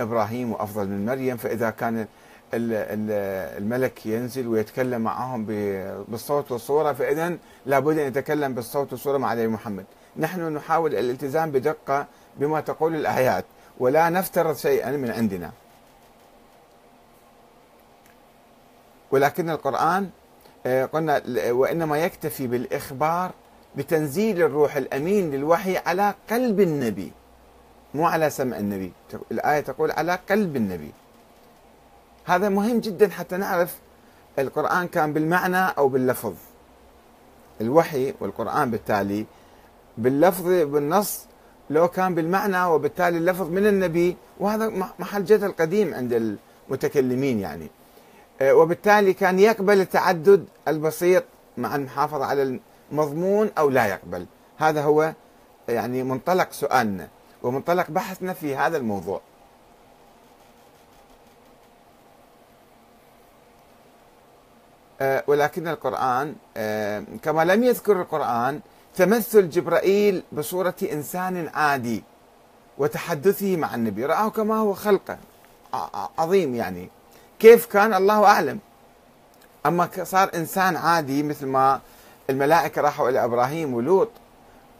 إبراهيم 0.00 0.52
وأفضل 0.52 0.88
من 0.88 1.06
مريم 1.06 1.36
فإذا 1.36 1.70
كان 1.70 2.06
الملك 2.54 4.06
ينزل 4.06 4.46
ويتكلم 4.48 5.00
معهم 5.00 5.44
بالصوت 6.08 6.52
والصورة 6.52 6.92
فإذا 6.92 7.36
لابد 7.66 7.98
أن 7.98 8.06
يتكلم 8.06 8.54
بالصوت 8.54 8.92
والصورة 8.92 9.18
مع 9.18 9.32
النبي 9.32 9.48
محمد. 9.48 9.84
نحن 10.16 10.52
نحاول 10.54 10.94
الالتزام 10.94 11.50
بدقة 11.50 12.06
بما 12.36 12.60
تقول 12.60 12.94
الآيات 12.94 13.44
ولا 13.78 14.10
نفترض 14.10 14.56
شيئا 14.56 14.90
من 14.90 15.10
عندنا. 15.10 15.50
ولكن 19.10 19.50
القرآن 19.50 20.10
آه، 20.66 20.84
قلنا 20.84 21.22
وإنما 21.50 21.98
يكتفي 21.98 22.46
بالإخبار 22.46 23.30
بتنزيل 23.76 24.42
الروح 24.42 24.76
الأمين 24.76 25.30
للوحي 25.30 25.76
على 25.76 26.14
قلب 26.30 26.60
النبي 26.60 27.12
مو 27.94 28.06
على 28.06 28.30
سمع 28.30 28.58
النبي. 28.58 28.92
الآية 29.32 29.60
تقول 29.60 29.90
على 29.90 30.18
قلب 30.30 30.56
النبي. 30.56 30.90
هذا 32.28 32.48
مهم 32.48 32.80
جدا 32.80 33.08
حتى 33.08 33.36
نعرف 33.36 33.78
القرآن 34.38 34.88
كان 34.88 35.12
بالمعنى 35.12 35.56
أو 35.78 35.88
باللفظ. 35.88 36.34
الوحي 37.60 38.14
والقرآن 38.20 38.70
بالتالي 38.70 39.26
باللفظ 39.98 40.46
بالنص 40.46 41.26
لو 41.70 41.88
كان 41.88 42.14
بالمعنى 42.14 42.64
وبالتالي 42.64 43.18
اللفظ 43.18 43.48
من 43.50 43.66
النبي 43.66 44.16
وهذا 44.40 44.68
محل 44.98 45.24
جدل 45.24 45.52
قديم 45.52 45.94
عند 45.94 46.38
المتكلمين 46.68 47.40
يعني. 47.40 47.70
آه، 48.40 48.54
وبالتالي 48.54 49.12
كان 49.12 49.38
يقبل 49.38 49.80
التعدد 49.80 50.44
البسيط 50.68 51.24
مع 51.56 51.76
المحافظة 51.76 52.24
على 52.24 52.60
المضمون 52.92 53.50
أو 53.58 53.70
لا 53.70 53.86
يقبل. 53.86 54.26
هذا 54.56 54.82
هو 54.82 55.12
يعني 55.68 56.02
منطلق 56.02 56.52
سؤالنا 56.52 57.08
ومنطلق 57.42 57.90
بحثنا 57.90 58.32
في 58.32 58.56
هذا 58.56 58.76
الموضوع. 58.76 59.20
ولكن 65.00 65.68
القرآن 65.68 66.34
آه، 66.56 67.04
كما 67.22 67.44
لم 67.44 67.64
يذكر 67.64 68.00
القرآن 68.00 68.60
تمثل 68.96 69.50
جبرائيل 69.50 70.22
بصورة 70.32 70.74
إنسان 70.92 71.48
عادي 71.54 72.04
وتحدثه 72.78 73.56
مع 73.56 73.74
النبي. 73.74 74.06
رآه 74.06 74.28
كما 74.28 74.56
هو 74.56 74.74
خلقه. 74.74 75.18
عظيم 76.18 76.54
يعني. 76.54 76.90
كيف 77.38 77.66
كان؟ 77.66 77.94
الله 77.94 78.24
أعلم. 78.24 78.58
أما 79.66 79.88
صار 80.02 80.30
إنسان 80.34 80.76
عادي 80.76 81.22
مثل 81.22 81.46
ما 81.46 81.80
الملائكة 82.30 82.82
راحوا 82.82 83.08
إلى 83.08 83.24
إبراهيم 83.24 83.74
ولوط 83.74 84.08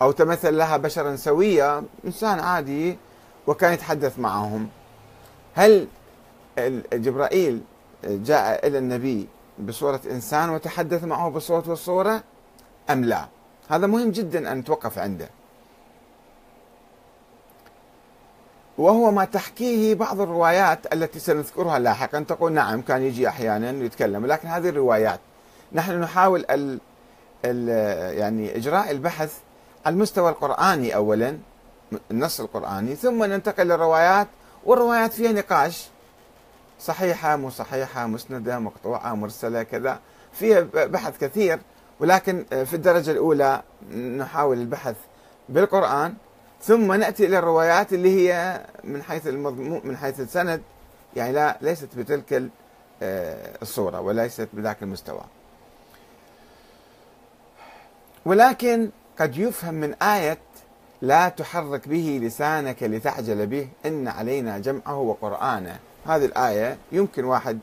أو 0.02 0.10
تمثل 0.10 0.58
لها 0.58 0.76
بشرا 0.76 1.16
سويا 1.16 1.84
إنسان 2.04 2.38
عادي 2.40 2.98
وكان 3.46 3.72
يتحدث 3.72 4.18
معهم. 4.18 4.68
هل 5.54 5.88
جبرائيل 6.92 7.60
جاء 8.04 8.66
إلى 8.66 8.78
النبي 8.78 9.28
بصورة 9.60 10.00
إنسان 10.10 10.50
وتحدث 10.50 11.04
معه 11.04 11.30
بالصوت 11.30 11.68
والصورة 11.68 12.22
أم 12.90 13.04
لا؟ 13.04 13.28
هذا 13.68 13.86
مهم 13.86 14.10
جدا 14.10 14.52
أن 14.52 14.58
نتوقف 14.58 14.98
عنده. 14.98 15.28
وهو 18.78 19.10
ما 19.10 19.24
تحكيه 19.24 19.94
بعض 19.94 20.20
الروايات 20.20 20.94
التي 20.94 21.18
سنذكرها 21.18 21.78
لاحقا. 21.78 22.20
تقول 22.20 22.52
نعم 22.52 22.80
كان 22.80 23.02
يجي 23.02 23.28
أحيانا 23.28 23.70
ويتكلم 23.70 24.26
لكن 24.26 24.48
هذه 24.48 24.68
الروايات. 24.68 25.20
نحن 25.72 26.00
نحاول 26.00 26.44
ال 26.50 26.80
ال 27.44 27.68
يعني 28.18 28.56
إجراء 28.56 28.90
البحث 28.90 29.38
على 29.86 29.92
المستوى 29.92 30.30
القرآني 30.30 30.94
أولا 30.94 31.38
النص 32.10 32.40
القرآني 32.40 32.94
ثم 32.94 33.24
ننتقل 33.24 33.66
للروايات 33.66 34.28
والروايات 34.64 35.12
فيها 35.12 35.32
نقاش. 35.32 35.88
صحيحة 36.80 37.36
مو 37.36 37.50
صحيحة 37.50 38.06
مسندة 38.06 38.58
مقطوعة 38.58 39.14
مرسلة 39.14 39.62
كذا. 39.62 40.00
فيها 40.32 40.60
بحث 40.74 41.18
كثير. 41.18 41.58
ولكن 42.00 42.44
في 42.50 42.74
الدرجة 42.74 43.10
الأولى 43.10 43.62
نحاول 43.94 44.58
البحث 44.58 44.96
بالقرآن 45.48 46.14
ثم 46.62 46.92
نأتي 46.92 47.26
إلى 47.26 47.38
الروايات 47.38 47.92
اللي 47.92 48.28
هي 48.28 48.60
من 48.84 49.02
حيث 49.02 49.26
المضمون 49.26 49.80
من 49.84 49.96
حيث 49.96 50.20
السند. 50.20 50.62
يعني 51.16 51.32
لا 51.32 51.58
ليست 51.60 51.88
بتلك 51.96 52.50
آه، 53.02 53.58
الصورة 53.62 54.00
وليست 54.00 54.48
بذاك 54.52 54.82
المستوى. 54.82 55.24
ولكن 58.24 58.90
قد 59.18 59.36
يفهم 59.36 59.74
من 59.74 59.94
آية 59.94 60.38
لا 61.02 61.28
تحرك 61.28 61.88
به 61.88 62.20
لسانك 62.22 62.82
لتعجل 62.82 63.46
به 63.46 63.68
إن 63.86 64.08
علينا 64.08 64.58
جمعه 64.58 64.98
وقرآنه. 64.98 65.78
هذه 66.08 66.24
الآية 66.24 66.78
يمكن 66.92 67.24
واحد 67.24 67.58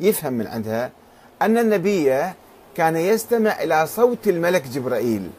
يفهم 0.00 0.32
من 0.32 0.46
عندها 0.46 0.90
أن 1.42 1.58
النبي 1.58 2.32
كان 2.76 2.96
يستمع 2.96 3.62
إلى 3.62 3.86
صوت 3.86 4.28
الملك 4.28 4.62
جبرائيل 4.66 5.30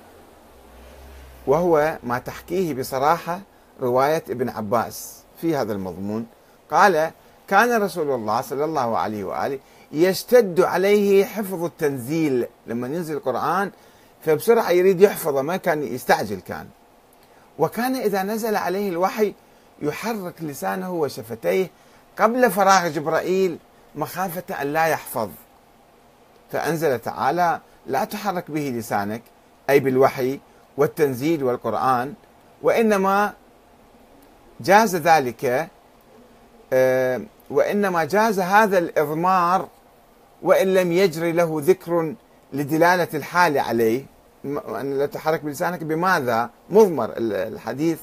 وهو 1.48 1.98
ما 2.04 2.20
تحكيه 2.20 2.74
بصراحة 2.74 3.42
رواية 3.82 4.24
ابن 4.30 4.50
عباس 4.50 5.20
في 5.42 5.56
هذا 5.56 5.74
المضمون. 5.74 6.26
قال 6.72 7.12
كان 7.48 7.82
رسول 7.82 8.12
الله 8.12 8.42
صلى 8.42 8.66
الله 8.66 8.98
عليه 8.98 9.24
وآله 9.24 9.60
يشتد 9.92 10.62
عليه 10.62 11.26
حفظ 11.26 11.64
التنزيل. 11.64 12.48
لما 12.68 12.88
ينزل 12.88 13.16
القرآن 13.16 13.72
فبسرعة 14.26 14.72
يريد 14.72 15.02
يحفظه 15.02 15.42
ما 15.42 15.58
كان 15.58 15.84
يستعجل 15.84 16.40
كان. 16.40 16.68
وكان 17.60 17.96
إذا 17.96 18.24
نزل 18.24 18.56
عليه 18.56 18.90
الوحي 18.90 19.34
يحرك 19.82 20.34
لسانه 20.42 20.94
وشفتيه 20.94 21.70
قبل 22.20 22.52
فراغ 22.52 22.88
جبرائيل 22.88 23.58
مخافة 23.96 24.62
أن 24.62 24.74
لا 24.74 24.86
يحفظ. 24.86 25.30
فأنزل 26.52 27.00
تعالى 27.00 27.60
لا 27.88 28.04
تحرك 28.04 28.52
به 28.52 28.74
لسانك 28.76 29.22
أي 29.70 29.80
بالوحي 29.80 30.40
والتنزيل 30.78 31.44
والقرآن 31.44 32.14
وإنما 32.62 33.34
جاز 34.60 34.96
ذلك 34.96 35.70
آه، 36.74 37.22
وإنما 37.50 38.04
جاز 38.04 38.40
هذا 38.40 38.78
الإضمار 38.78 39.68
وإن 40.42 40.74
لم 40.74 40.92
يجري 40.92 41.32
له 41.32 41.62
ذكر 41.66 42.16
لدلالة 42.54 43.08
الحال 43.14 43.58
عليه. 43.58 44.06
أن 44.46 44.98
لا 44.98 45.06
تحرك 45.06 45.42
بلسانك 45.44 45.84
بماذا؟ 45.84 46.50
مضمر. 46.70 47.14
الحديث 47.18 48.00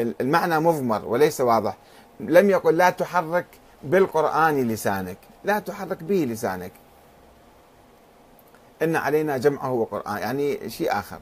المعنى 0.00 0.60
مضمر 0.60 1.04
وليس 1.04 1.40
واضح. 1.40 1.76
لم 2.20 2.50
يقل 2.50 2.76
لا 2.76 2.90
تحرك 2.90 3.46
بالقرآن 3.82 4.68
لسانك 4.68 5.18
لا 5.44 5.58
تحرك 5.58 6.02
به 6.02 6.26
لسانك. 6.30 6.72
إن 8.82 8.96
علينا 8.96 9.38
جمعه 9.38 9.72
وقرآن 9.72 10.18
يعني 10.18 10.70
شيء 10.70 10.92
آخر. 10.92 11.18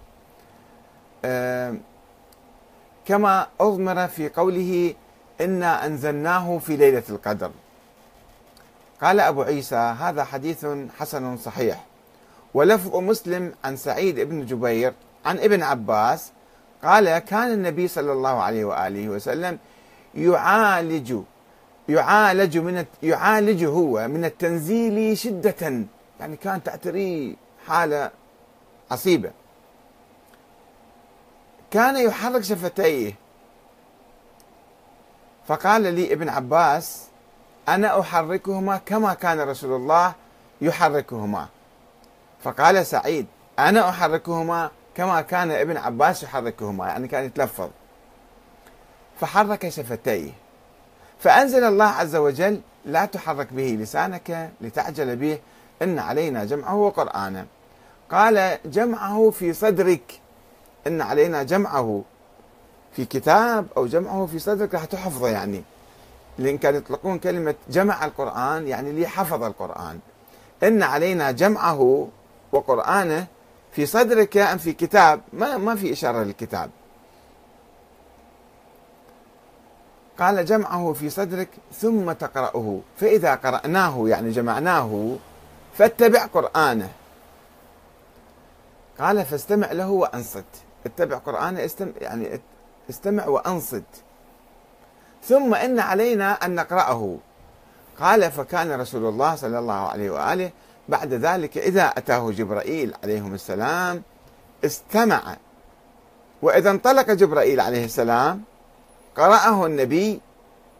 كما 3.06 3.46
أضمر 3.60 4.08
في 4.08 4.28
قوله 4.28 4.94
إنا 5.40 5.86
أنزلناه 5.86 6.58
في 6.58 6.76
ليلة 6.76 7.02
القدر. 7.10 7.50
قال 9.02 9.20
أبو 9.20 9.42
عيسى 9.42 9.76
هذا 9.76 10.24
حديث 10.24 10.66
حسن 10.98 11.36
صحيح. 11.36 11.84
ولفظ 12.54 12.96
مسلم 12.96 13.52
عن 13.64 13.76
سعيد 13.76 14.20
بن 14.20 14.46
جبير 14.46 14.92
عن 15.24 15.38
ابن 15.38 15.62
عباس 15.62 16.32
قال 16.84 17.18
كان 17.18 17.52
النبي 17.52 17.88
صلى 17.88 18.12
الله 18.12 18.42
عليه 18.42 18.64
وآله 18.64 19.08
وسلم 19.08 19.58
يعالج 20.14 21.22
يعالج 21.88 22.58
من 22.58 22.84
يعالج 23.02 23.64
هو 23.64 24.08
من 24.08 24.24
التنزيل 24.24 25.18
شدة. 25.18 25.84
يعني 26.20 26.36
كان 26.36 26.62
تعتريه 26.62 27.34
حالة 27.66 28.10
عصيبة. 28.90 29.30
كان 31.70 31.96
يحرك 31.96 32.42
شفتيه. 32.42 33.14
فقال 35.46 35.82
لي 35.94 36.12
ابن 36.12 36.28
عباس 36.28 37.06
أنا 37.68 38.00
أحركهما 38.00 38.76
كما 38.76 39.14
كان 39.14 39.40
رسول 39.40 39.76
الله 39.76 40.14
يحركهما. 40.60 41.48
فقال 42.42 42.86
سعيد 42.86 43.26
أنا 43.58 43.88
أحركهما 43.88 44.70
كما 44.94 45.20
كان 45.20 45.50
ابن 45.50 45.76
عباس 45.76 46.22
يحركهما. 46.22 46.86
يعني 46.86 47.08
كان 47.08 47.24
يتلفظ. 47.24 47.70
فحرك 49.22 49.68
شفتيه. 49.68 50.30
فأنزل 51.20 51.64
الله 51.64 51.84
عز 51.84 52.16
وجل 52.16 52.60
لا 52.84 53.04
تحرك 53.04 53.52
به 53.52 53.78
لسانك 53.80 54.50
لتعجل 54.60 55.16
به 55.16 55.38
إن 55.82 55.98
علينا 55.98 56.44
جمعه 56.44 56.74
وقرآنه. 56.74 57.46
قال 58.10 58.58
جمعه 58.64 59.30
في 59.30 59.52
صدرك 59.52 60.20
إن 60.86 61.00
علينا 61.00 61.42
جمعه. 61.42 62.02
في 62.96 63.04
كتاب 63.04 63.66
أو 63.76 63.86
جمعه 63.86 64.26
في 64.26 64.38
صدرك 64.38 64.74
راح 64.74 64.84
تحفظه 64.84 65.28
يعني. 65.28 65.62
لأن 66.38 66.58
كانوا 66.58 66.78
يطلقون 66.78 67.18
كلمة 67.18 67.54
جمع 67.70 68.04
القرآن 68.04 68.68
يعني 68.68 68.90
اللي 68.90 69.06
حفظ 69.06 69.42
القرآن. 69.42 69.98
إن 70.62 70.82
علينا 70.82 71.30
جمعه 71.30 72.08
وقرآنه 72.52 73.26
في 73.72 73.86
صدرك 73.86 74.36
أم 74.36 74.58
في 74.58 74.72
كتاب؟ 74.72 75.20
ما 75.32 75.56
ما 75.56 75.74
في 75.74 75.92
إشارة 75.92 76.22
للكتاب. 76.22 76.70
قال 80.18 80.44
جمعه 80.44 80.92
في 80.92 81.10
صدرك 81.10 81.48
ثم 81.72 82.12
تقرأه. 82.12 82.80
فإذا 82.96 83.34
قرأناه 83.34 84.08
يعني 84.08 84.30
جمعناه 84.30 85.16
فاتبع 85.78 86.26
قرآنه. 86.26 86.90
قال 89.00 89.24
فاستمع 89.24 89.72
له 89.72 89.90
وأنصت. 89.90 90.44
اتبع 90.86 91.16
قرآنه 91.16 91.64
استمع 91.64 91.92
يعني 92.00 92.40
استمع 92.90 93.26
وأنصت. 93.26 93.82
ثم 95.24 95.54
إن 95.54 95.80
علينا 95.80 96.32
أن 96.32 96.54
نقرأه. 96.54 97.16
قال 98.00 98.32
فكان 98.32 98.80
رسول 98.80 99.04
الله 99.04 99.34
صلى 99.34 99.58
الله 99.58 99.88
عليه 99.88 100.10
وآله 100.10 100.50
بعد 100.88 101.12
ذلك 101.12 101.58
إذا 101.58 101.84
أتاه 101.84 102.30
جبرائيل 102.30 102.94
عليهم 103.02 103.34
السلام 103.34 104.02
استمع. 104.64 105.36
وإذا 106.42 106.70
انطلق 106.70 107.10
جبرائيل 107.10 107.60
عليه 107.60 107.84
السلام 107.84 108.42
قرأه 109.16 109.66
النبي 109.66 110.20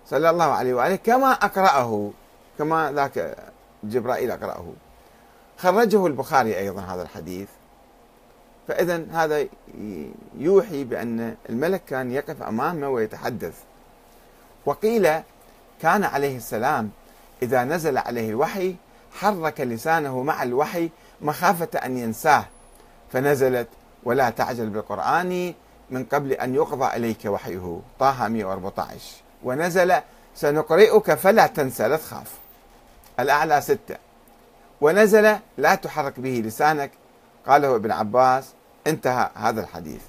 صلى 0.07 0.31
الله 0.31 0.45
عليه 0.45 0.75
وآله 0.75 0.97
كما 0.97 1.33
أقرأه 1.33 2.11
كما 2.59 2.93
ذاك 2.93 3.37
جبرائيل 3.85 4.31
أقرأه. 4.31 4.73
خرجه 5.59 6.07
البخاري 6.07 6.59
أيضا 6.59 6.81
هذا 6.81 7.03
الحديث. 7.03 7.49
فإذا 8.69 9.07
هذا 9.13 9.47
يوحي 10.39 10.85
بأن 10.85 11.35
الملك 11.51 11.85
كان 11.85 12.13
يقف 12.13 12.43
أمامه 12.43 12.89
ويتحدث. 12.89 13.55
وقيل 14.67 15.09
كان 15.83 16.05
عليه 16.05 16.37
السلام 16.37 16.91
إذا 17.43 17.65
نزل 17.65 17.99
عليه 17.99 18.31
الوحي 18.31 18.77
حرك 19.13 19.61
لسانه 19.61 20.23
مع 20.23 20.43
الوحي 20.43 20.91
مخافة 21.21 21.79
أن 21.79 21.97
ينساه. 21.97 22.45
فنزلت 23.13 23.69
ولا 24.05 24.31
تعجل 24.31 24.69
بالقرآن 24.69 25.55
من 25.93 26.05
قبل 26.05 26.33
أن 26.33 26.55
يقضى 26.55 26.97
إليك 26.97 27.25
وحيه. 27.25 27.81
طه 27.99 28.29
114 28.29 29.23
ونزل 29.45 29.95
سنقرئك 30.35 31.15
فلا 31.15 31.47
تنسى 31.47 31.89
لا 31.89 31.97
تخاف. 31.97 32.33
الأعلى 33.21 33.61
ستة. 33.61 33.97
ونزل 34.81 35.37
لا 35.59 35.75
تحرك 35.75 36.21
به 36.21 36.43
لسانك. 36.45 36.91
قاله 37.47 37.77
ابن 37.77 37.91
عباس 37.91 38.53
انتهى 38.87 39.31
هذا 39.35 39.61
الحديث. 39.61 40.03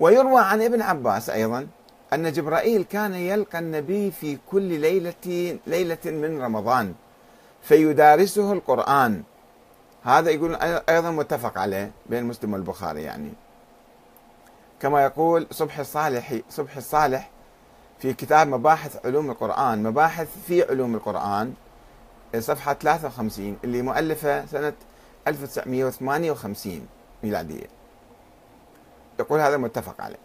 ويروى 0.00 0.40
عن 0.40 0.62
ابن 0.62 0.82
عباس 0.82 1.30
أيضا 1.30 1.66
أن 2.12 2.32
جبرائيل 2.32 2.82
كان 2.82 3.14
يلقى 3.14 3.58
النبي 3.58 4.10
في 4.10 4.38
كل 4.50 4.62
ليلة 4.62 5.58
ليلة 5.66 5.98
من 6.04 6.42
رمضان 6.42 6.94
فيدارسه 7.62 8.52
القرآن. 8.52 9.22
هذا 10.02 10.30
يقول 10.30 10.54
أيضا 10.88 11.10
متفق 11.10 11.58
عليه 11.58 11.90
بين 12.06 12.24
مسلم 12.24 12.52
والبخاري 12.52 13.02
يعني. 13.02 13.32
كما 14.84 15.02
يقول 15.02 15.46
صبح 15.50 15.78
الصالح 15.78 16.40
صبح 16.50 16.76
الصالح 16.76 17.30
في 17.98 18.12
كتاب 18.12 18.48
مباحث 18.48 19.06
علوم 19.06 19.30
القرآن 19.30 19.82
مباحث 19.82 20.28
في 20.46 20.62
علوم 20.62 20.94
القرآن 20.94 21.54
صفحة 22.38 22.74
53 22.74 23.56
اللي 23.64 23.82
مؤلفة 23.82 24.46
سنة 24.46 24.72
1958 25.28 26.86
ميلادية. 27.22 27.66
يقول 29.20 29.40
هذا 29.40 29.56
متفق 29.56 30.00
عليه. 30.00 30.18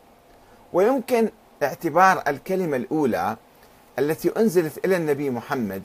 ويمكن 0.73 1.29
اعتبار 1.63 2.23
الكلمة 2.27 2.77
الأولى 2.77 3.37
التي 3.99 4.29
أنزلت 4.37 4.85
إلى 4.85 4.97
النبي 4.97 5.29
محمد 5.29 5.83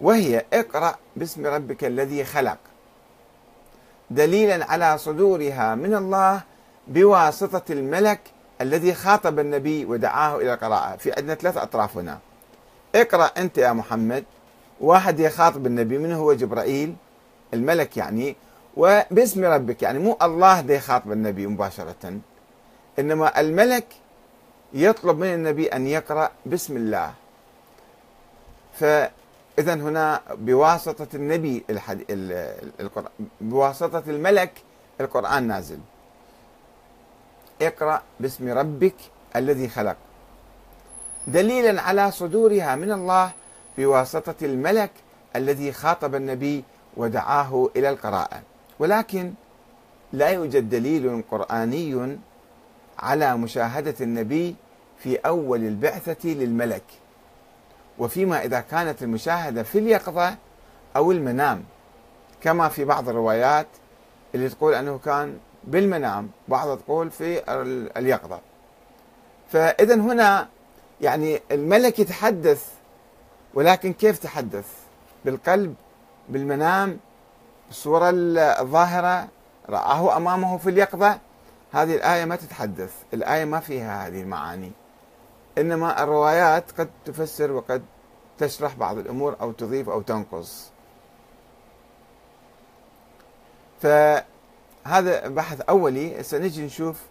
وهي 0.00 0.44
اقرأ 0.52 0.96
باسم 1.16 1.46
ربك 1.46 1.84
الذي 1.84 2.24
خلق. 2.24 2.58
دليلا 4.10 4.70
على 4.70 4.98
صدورها 4.98 5.74
من 5.74 5.94
الله 5.94 6.42
بواسطة 6.88 7.72
الملك 7.72 8.20
الذي 8.60 8.94
خاطب 8.94 9.38
النبي 9.38 9.84
ودعاه 9.84 10.36
إلى 10.36 10.54
القراءة 10.54 10.96
في 10.96 11.12
عندنا 11.12 11.34
ثلاث 11.34 11.56
أطراف 11.56 11.96
هنا. 11.96 12.18
اقرأ 12.94 13.24
أنت 13.24 13.58
يا 13.58 13.72
محمد. 13.72 14.24
واحد 14.80 15.20
يخاطب 15.20 15.66
النبي 15.66 15.98
من 15.98 16.12
هو؟ 16.12 16.32
جبرائيل 16.32 16.96
الملك 17.54 17.96
يعني. 17.96 18.36
وباسم 18.76 19.44
ربك 19.44 19.82
يعني 19.82 19.98
مو 19.98 20.16
الله 20.22 20.60
دي 20.60 20.74
يخاطب 20.74 21.12
النبي 21.12 21.46
مباشرة. 21.46 22.20
إنما 22.98 23.40
الملك 23.40 23.86
يطلب 24.72 25.18
من 25.18 25.34
النبي 25.34 25.66
أن 25.66 25.86
يقرأ 25.86 26.30
بسم 26.46 26.76
الله. 26.76 27.12
فإذا 28.74 29.74
هنا 29.74 30.20
بواسطة 30.34 31.08
النبي 31.14 31.64
الحد... 31.70 32.04
القرآن 32.80 33.10
بواسطة 33.40 34.02
الملك 34.06 34.52
القرآن 35.00 35.42
نازل. 35.42 35.78
اقرأ 37.62 38.02
باسم 38.20 38.48
ربك 38.48 38.94
الذي 39.36 39.68
خلق. 39.68 39.96
دليلا 41.26 41.82
على 41.82 42.10
صدورها 42.10 42.76
من 42.76 42.92
الله 42.92 43.30
بواسطة 43.78 44.34
الملك 44.42 44.90
الذي 45.36 45.72
خاطب 45.72 46.14
النبي 46.14 46.64
ودعاه 46.96 47.68
إلى 47.76 47.90
القراءة. 47.90 48.42
ولكن 48.78 49.32
لا 50.12 50.28
يوجد 50.28 50.70
دليل 50.70 51.22
قرآني 51.30 52.18
على 52.98 53.36
مشاهدة 53.36 53.94
النبي 54.00 54.56
في 54.98 55.16
أول 55.16 55.64
البعثة 55.64 56.28
للملك. 56.28 56.84
وفيما 57.98 58.44
إذا 58.44 58.60
كانت 58.60 59.02
المشاهدة 59.02 59.62
في 59.62 59.78
اليقظة 59.78 60.36
أو 60.96 61.12
المنام. 61.12 61.64
كما 62.40 62.68
في 62.68 62.84
بعض 62.84 63.08
الروايات 63.08 63.66
اللي 64.34 64.48
تقول 64.48 64.74
أنه 64.74 64.98
كان 64.98 65.38
بالمنام 65.70 66.30
بعضها 66.48 66.76
تقول 66.76 67.10
في 67.10 67.42
اليقظة. 67.96 68.40
فإذا 69.52 69.94
هنا 69.94 70.48
يعني 71.00 71.40
الملك 71.50 71.98
يتحدث 71.98 72.72
ولكن 73.54 73.92
كيف 73.92 74.18
تحدث؟ 74.18 74.66
بالقلب 75.24 75.74
بالمنام 76.28 76.98
بالصورة 77.66 78.10
الظاهرة 78.60 79.28
رآه 79.68 80.16
أمامه 80.16 80.58
في 80.58 80.70
اليقظة. 80.70 81.18
هذه 81.72 81.94
الآية 81.94 82.24
ما 82.24 82.36
تتحدث 82.36 82.92
الآية 83.14 83.44
ما 83.44 83.60
فيها 83.60 84.06
هذه 84.06 84.22
المعاني. 84.22 84.72
إنما 85.58 86.02
الروايات 86.02 86.64
قد 86.80 86.90
تفسر 87.04 87.52
وقد 87.52 87.82
تشرح 88.38 88.74
بعض 88.74 88.98
الأمور 88.98 89.36
أو 89.40 89.52
تضيف 89.52 89.88
أو 89.88 90.02
تنقص. 90.02 90.70
فهذا 94.84 95.28
بحث 95.28 95.60
أولي. 95.60 96.22
سنجي 96.22 96.66
نشوف 96.66 97.02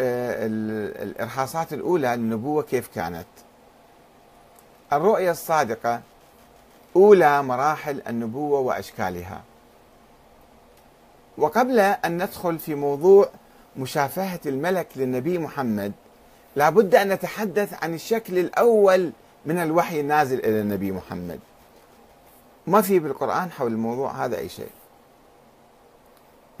آه، 0.00 0.46
الإرهاصات 1.02 1.72
الأولى 1.72 2.08
للنبوة 2.16 2.62
كيف 2.62 2.88
كانت. 2.94 3.26
الرؤية 4.92 5.30
الصادقة 5.30 6.00
أولى 6.96 7.42
مراحل 7.42 8.02
النبوة 8.08 8.60
وأشكالها. 8.60 9.42
وقبل 11.38 11.78
أن 11.78 12.22
ندخل 12.22 12.58
في 12.58 12.74
موضوع 12.74 13.28
مشافهة 13.76 14.40
الملك 14.46 14.86
للنبي 14.96 15.38
محمد 15.38 15.92
لابد 16.56 16.94
أن 16.94 17.08
نتحدث 17.08 17.84
عن 17.84 17.94
الشكل 17.94 18.38
الأول 18.38 19.12
من 19.46 19.58
الوحي 19.58 20.00
النازل 20.00 20.38
إلى 20.38 20.60
النبي 20.60 20.92
محمد. 20.92 21.40
ما 22.66 22.82
في 22.82 22.98
بالقرآن 22.98 23.50
حول 23.50 23.72
الموضوع 23.72 24.24
هذا 24.24 24.38
أي 24.38 24.48
شيء. 24.48 24.70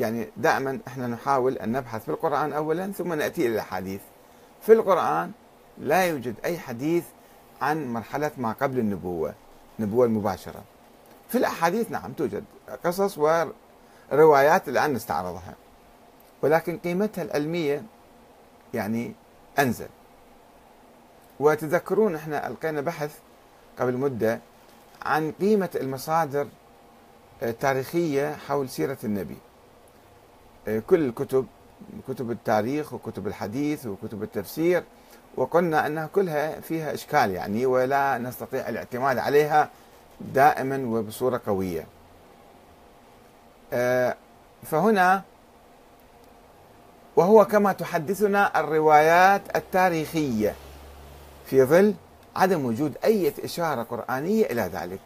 يعني 0.00 0.28
دائما 0.36 0.78
إحنا 0.88 1.06
نحاول 1.06 1.58
أن 1.58 1.72
نبحث 1.72 2.02
في 2.04 2.08
القرآن 2.08 2.52
أولا 2.52 2.92
ثم 2.92 3.12
نأتي 3.12 3.46
إلى 3.46 3.54
الحديث. 3.54 4.00
في 4.62 4.72
القرآن 4.72 5.32
لا 5.78 6.04
يوجد 6.04 6.34
أي 6.44 6.58
حديث 6.58 7.04
عن 7.62 7.92
مرحلة 7.92 8.30
ما 8.36 8.52
قبل 8.52 8.78
النبوة 8.78 9.34
النبوة 9.78 10.06
المباشرة 10.06 10.62
في 11.28 11.38
الأحاديث 11.38 11.90
نعم 11.90 12.12
توجد 12.12 12.44
قصص 12.84 13.18
وروايات 13.18 14.68
الآن 14.68 14.92
نستعرضها. 14.92 15.54
ولكن 16.42 16.78
قيمتها 16.78 17.22
العلمية 17.22 17.82
يعني 18.74 19.12
أنزل. 19.58 19.88
وتذكرون 21.40 22.14
إحنا 22.14 22.46
ألقينا 22.46 22.80
بحث 22.80 23.18
قبل 23.78 23.96
مدة 23.96 24.40
عن 25.02 25.32
قيمة 25.32 25.70
المصادر 25.74 26.48
التاريخية 27.42 28.36
حول 28.36 28.68
سيرة 28.68 28.98
النبي. 29.04 29.36
كل 30.86 31.06
الكتب 31.06 31.46
كتب 32.08 32.30
التاريخ 32.30 32.92
وكتب 32.92 33.26
الحديث 33.26 33.86
وكتب 33.86 34.22
التفسير 34.22 34.82
وقلنا 35.36 35.86
إنها 35.86 36.06
كلها 36.06 36.60
فيها 36.60 36.94
إشكال 36.94 37.30
يعني 37.30 37.66
ولا 37.66 38.18
نستطيع 38.18 38.68
الاعتماد 38.68 39.18
عليها 39.18 39.70
دائما 40.20 40.76
وبصورة 40.86 41.40
قوية. 41.46 41.86
فهنا 44.62 45.22
وهو 47.16 47.44
كما 47.44 47.72
تحدثنا 47.72 48.60
الروايات 48.60 49.56
التاريخية 49.56 50.54
في 51.46 51.64
ظل 51.64 51.94
عدم 52.36 52.64
وجود 52.64 52.96
أي 53.04 53.32
إشارة 53.44 53.82
قرآنية 53.82 54.46
إلى 54.46 54.62
ذلك. 54.62 55.00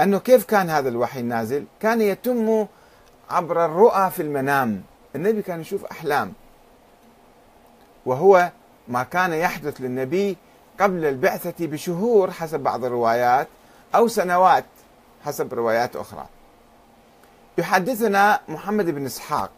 أنه 0.00 0.18
كيف 0.18 0.44
كان 0.44 0.70
هذا 0.70 0.88
الوحي 0.88 1.20
النازل؟ 1.20 1.64
كان 1.80 2.00
يتم 2.00 2.66
عبر 3.30 3.64
الرؤى 3.64 4.10
في 4.10 4.22
المنام، 4.22 4.82
النبي 5.16 5.42
كان 5.42 5.60
يشوف 5.60 5.84
أحلام. 5.84 6.32
وهو 8.06 8.52
ما 8.88 9.02
كان 9.02 9.32
يحدث 9.32 9.80
للنبي 9.80 10.36
قبل 10.80 11.04
البعثة 11.04 11.66
بشهور 11.66 12.30
حسب 12.30 12.60
بعض 12.60 12.84
الروايات 12.84 13.48
أو 13.94 14.08
سنوات 14.08 14.64
حسب 15.24 15.54
روايات 15.54 15.96
أخرى. 15.96 16.26
يحدثنا 17.58 18.40
محمد 18.48 18.90
بن 18.90 19.06
إسحاق 19.06 19.50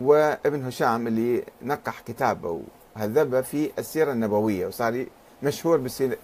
وابن 0.00 0.64
هشام 0.64 1.06
اللي 1.06 1.44
نقح 1.62 2.00
كتابه 2.00 2.60
وهذبه 2.96 3.40
في 3.40 3.70
السيرة 3.78 4.12
النبوية 4.12 4.66
وصار 4.66 5.06
مشهور 5.42 5.76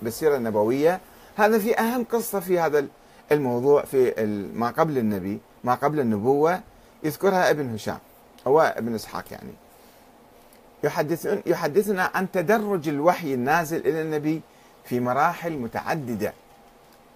بالسيرة 0.02 0.36
النبوية. 0.36 1.00
هذا 1.36 1.58
في 1.58 1.78
أهم 1.78 2.04
قصة 2.04 2.40
في 2.40 2.60
هذا 2.60 2.86
الموضوع 3.32 3.84
في 3.84 4.26
ما 4.54 4.70
قبل 4.70 4.98
النبي 4.98 5.40
ما 5.64 5.74
قبل 5.74 6.00
النبوة 6.00 6.60
يذكرها 7.02 7.50
ابن 7.50 7.74
هشام 7.74 7.98
هو 8.46 8.74
ابن 8.76 8.94
إسحاق 8.94 9.24
يعني. 9.30 9.52
يحدث 10.84 11.38
يحدثنا 11.46 12.10
عن 12.14 12.30
تدرج 12.30 12.88
الوحي 12.88 13.34
النازل 13.34 13.80
إلى 13.80 14.02
النبي 14.02 14.40
في 14.84 15.00
مراحل 15.00 15.52
متعددة. 15.52 16.32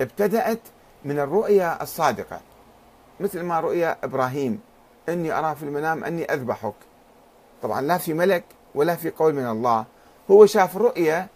ابتدأت 0.01 0.61
من 1.05 1.19
الرؤيا 1.19 1.83
الصادقة. 1.83 2.40
مثل 3.21 3.42
ما 3.42 3.61
رؤيا 3.61 3.97
إبراهيم 4.05 4.61
إني 5.09 5.33
أرى 5.33 5.55
في 5.55 5.62
المنام 5.62 6.05
أني 6.05 6.33
أذبحك. 6.33 6.75
طبعا 7.62 7.81
لا 7.81 7.99
في 7.99 8.14
ملك 8.14 8.45
ولا 8.75 8.97
في 8.97 9.11
قول 9.11 9.35
من 9.35 9.47
الله. 9.47 9.85
هو 10.31 10.47
شاف 10.47 10.77
رؤيا 10.77 11.27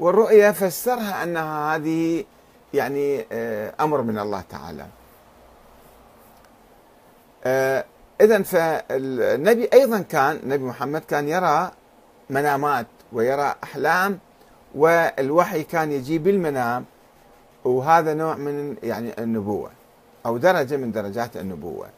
والرؤيا 0.00 0.52
فسرها 0.52 1.22
أنها 1.22 1.76
هذه 1.76 2.24
يعني 2.74 3.26
آه، 3.32 3.74
أمر 3.80 4.02
من 4.02 4.18
الله 4.18 4.40
تعالى. 4.50 4.86
آه، 7.44 7.84
إذا 8.20 8.42
فالنبي 8.42 9.68
أيضا 9.72 9.98
كان 9.98 10.36
النبي 10.42 10.64
محمد 10.64 11.00
كان 11.00 11.28
يرى 11.28 11.70
منامات 12.30 12.86
ويرى 13.12 13.54
أحلام 13.64 14.18
والوحي 14.74 15.62
كان 15.62 15.92
يجي 15.92 16.18
بالمنام 16.18 16.84
وهذا 17.64 18.14
نوع 18.14 18.34
من 18.34 18.76
يعني 18.82 19.12
النبوة 19.18 19.70
أو 20.26 20.36
درجة 20.36 20.76
من 20.76 20.92
درجات 20.92 21.36
النبوة. 21.36 21.88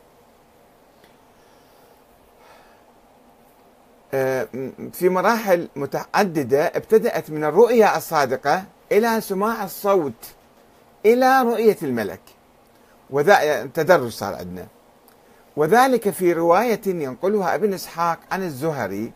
آه، 4.15 4.49
في 4.93 5.09
مراحل 5.09 5.69
متعددة 5.77 6.67
ابتدأت 6.67 7.31
من 7.31 7.45
الرؤية 7.45 7.97
الصادقة 7.97 8.65
إلى 8.93 9.21
سماع 9.21 9.65
الصوت 9.65 10.13
إلى 11.07 11.43
رؤية 11.43 11.77
الملك. 11.83 12.21
وذا 13.11 13.67
تدرج 13.67 14.11
صار 14.11 14.35
عندنا. 14.35 14.67
وذلك 15.57 16.11
في 16.11 16.33
رواية 16.33 16.81
ينقلها 16.87 17.55
ابن 17.55 17.75
إسحاق 17.75 18.19
عن 18.33 18.43
الزهري 18.43 19.13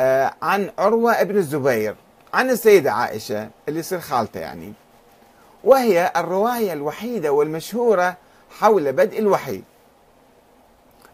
آه، 0.00 0.34
عن 0.42 0.70
عروة 0.78 1.12
ابن 1.12 1.36
الزبير 1.36 1.94
عن 2.34 2.50
السيدة 2.50 2.92
عائشة 2.92 3.50
اللي 3.68 3.80
يصير 3.80 4.00
خالته 4.00 4.40
يعني. 4.40 4.72
وهي 5.64 6.12
الرواية 6.16 6.72
الوحيدة 6.72 7.32
والمشهورة 7.32 8.16
حول 8.50 8.92
بدء 8.92 9.18
الوحي. 9.18 9.62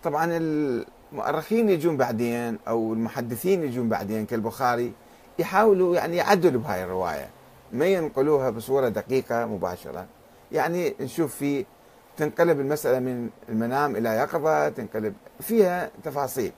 طبعا 0.05 0.29
المؤرخين 0.33 1.69
يجون 1.69 1.97
بعدين 1.97 2.59
أو 2.69 2.93
المحدثين 2.93 3.65
يجون 3.65 3.89
بعدين 3.89 4.27
كالبخاري 4.27 4.93
يحاولوا 5.39 5.97
يعني 5.97 6.17
يعدلوا 6.17 6.61
بهاي 6.61 6.85
الرواية. 6.85 7.29
ما 7.73 7.87
ينقلوها 7.87 8.51
بصورة 8.51 8.89
دقيقة 8.89 9.47
مباشرة. 9.47 10.07
يعني 10.53 10.95
نشوف 11.01 11.35
في 11.35 11.65
تنقلب 12.17 12.61
المسألة 12.61 12.99
من 12.99 13.31
المنام 13.49 13.97
إلى 13.97 14.09
يقظة 14.09 14.69
تنقلب 14.69 15.15
فيها 15.41 15.91
تفاصيل. 16.05 16.53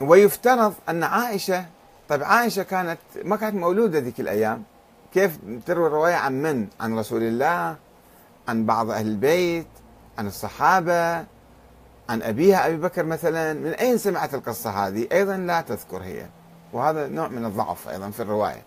ويفترض 0.00 0.74
أن 0.88 1.02
عائشة 1.02 1.64
طيب 2.08 2.22
عائشة 2.22 2.62
كانت 2.62 2.98
ما 3.24 3.36
كانت 3.36 3.54
مولودة 3.54 3.98
ذيك 3.98 4.20
الأيام. 4.20 4.62
كيف 5.14 5.38
تروي 5.66 5.86
الرواية 5.86 6.14
عن 6.14 6.42
من؟ 6.42 6.66
عن 6.80 6.98
رسول 6.98 7.22
الله 7.22 7.76
عن 8.48 8.66
بعض 8.66 8.90
أهل 8.90 9.06
البيت 9.06 9.66
عن 10.18 10.26
الصحابة. 10.26 11.24
عن 12.10 12.22
أبيها 12.22 12.66
أبي 12.66 12.76
بكر 12.76 13.04
مثلا 13.04 13.52
من 13.52 13.70
أين 13.70 13.98
سمعت 13.98 14.34
القصة 14.34 14.70
هذه؟ 14.70 15.08
أيضا 15.12 15.36
لا 15.36 15.60
تذكر 15.60 16.02
هي. 16.02 16.26
وهذا 16.72 17.08
نوع 17.08 17.28
من 17.28 17.44
الضعف 17.44 17.88
أيضا 17.88 18.10
في 18.10 18.20
الرواية. 18.20 18.62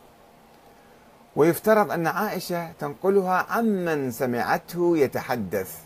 ويفترض 1.36 1.92
أن 1.92 2.08
عائشة 2.08 2.72
تنقلها 2.72 3.46
عمن 3.50 4.12
سمعته 4.12 4.98
يتحدث. 4.98 5.78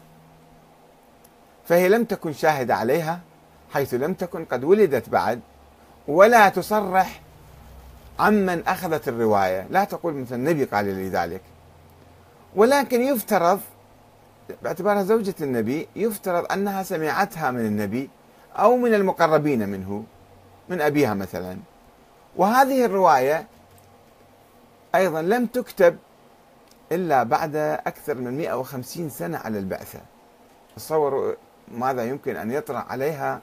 فهي 1.65 1.89
لم 1.89 2.03
تكن 2.03 2.33
شاهدة 2.33 2.75
عليها 2.75 3.19
حيث 3.73 3.93
لم 3.93 4.13
تكن 4.13 4.45
قد 4.45 4.63
ولدت 4.63 5.09
بعد. 5.09 5.39
ولا 6.07 6.49
تصرح 6.49 7.21
عمن 8.19 8.67
أخذت 8.67 9.07
الرواية. 9.07 9.67
لا 9.69 9.83
تقول 9.83 10.13
مثل 10.13 10.35
النبي 10.35 10.63
قال 10.63 10.85
لي 10.85 11.09
ذلك 11.09 11.41
ولكن 12.55 13.01
يفترض 13.01 13.59
باعتبارها 14.63 15.03
زوجة 15.03 15.35
النبي 15.41 15.87
يفترض 15.95 16.51
أنها 16.51 16.83
سمعتها 16.83 17.51
من 17.51 17.65
النبي 17.65 18.09
أو 18.55 18.77
من 18.77 18.93
المقربين 18.93 19.69
منه 19.69 20.03
من 20.69 20.81
أبيها 20.81 21.13
مثلا. 21.13 21.57
وهذه 22.35 22.85
الرواية 22.85 23.47
أيضا 24.95 25.21
لم 25.21 25.45
تكتب 25.45 25.97
إلا 26.91 27.23
بعد 27.23 27.55
أكثر 27.55 28.15
من 28.15 28.37
150 28.37 29.09
سنة 29.09 29.37
على 29.37 29.59
البعثة. 29.59 29.99
تصوروا 30.75 31.33
ماذا 31.71 32.03
يمكن 32.03 32.35
أن 32.35 32.51
يطرأ 32.51 32.85
عليها 32.89 33.41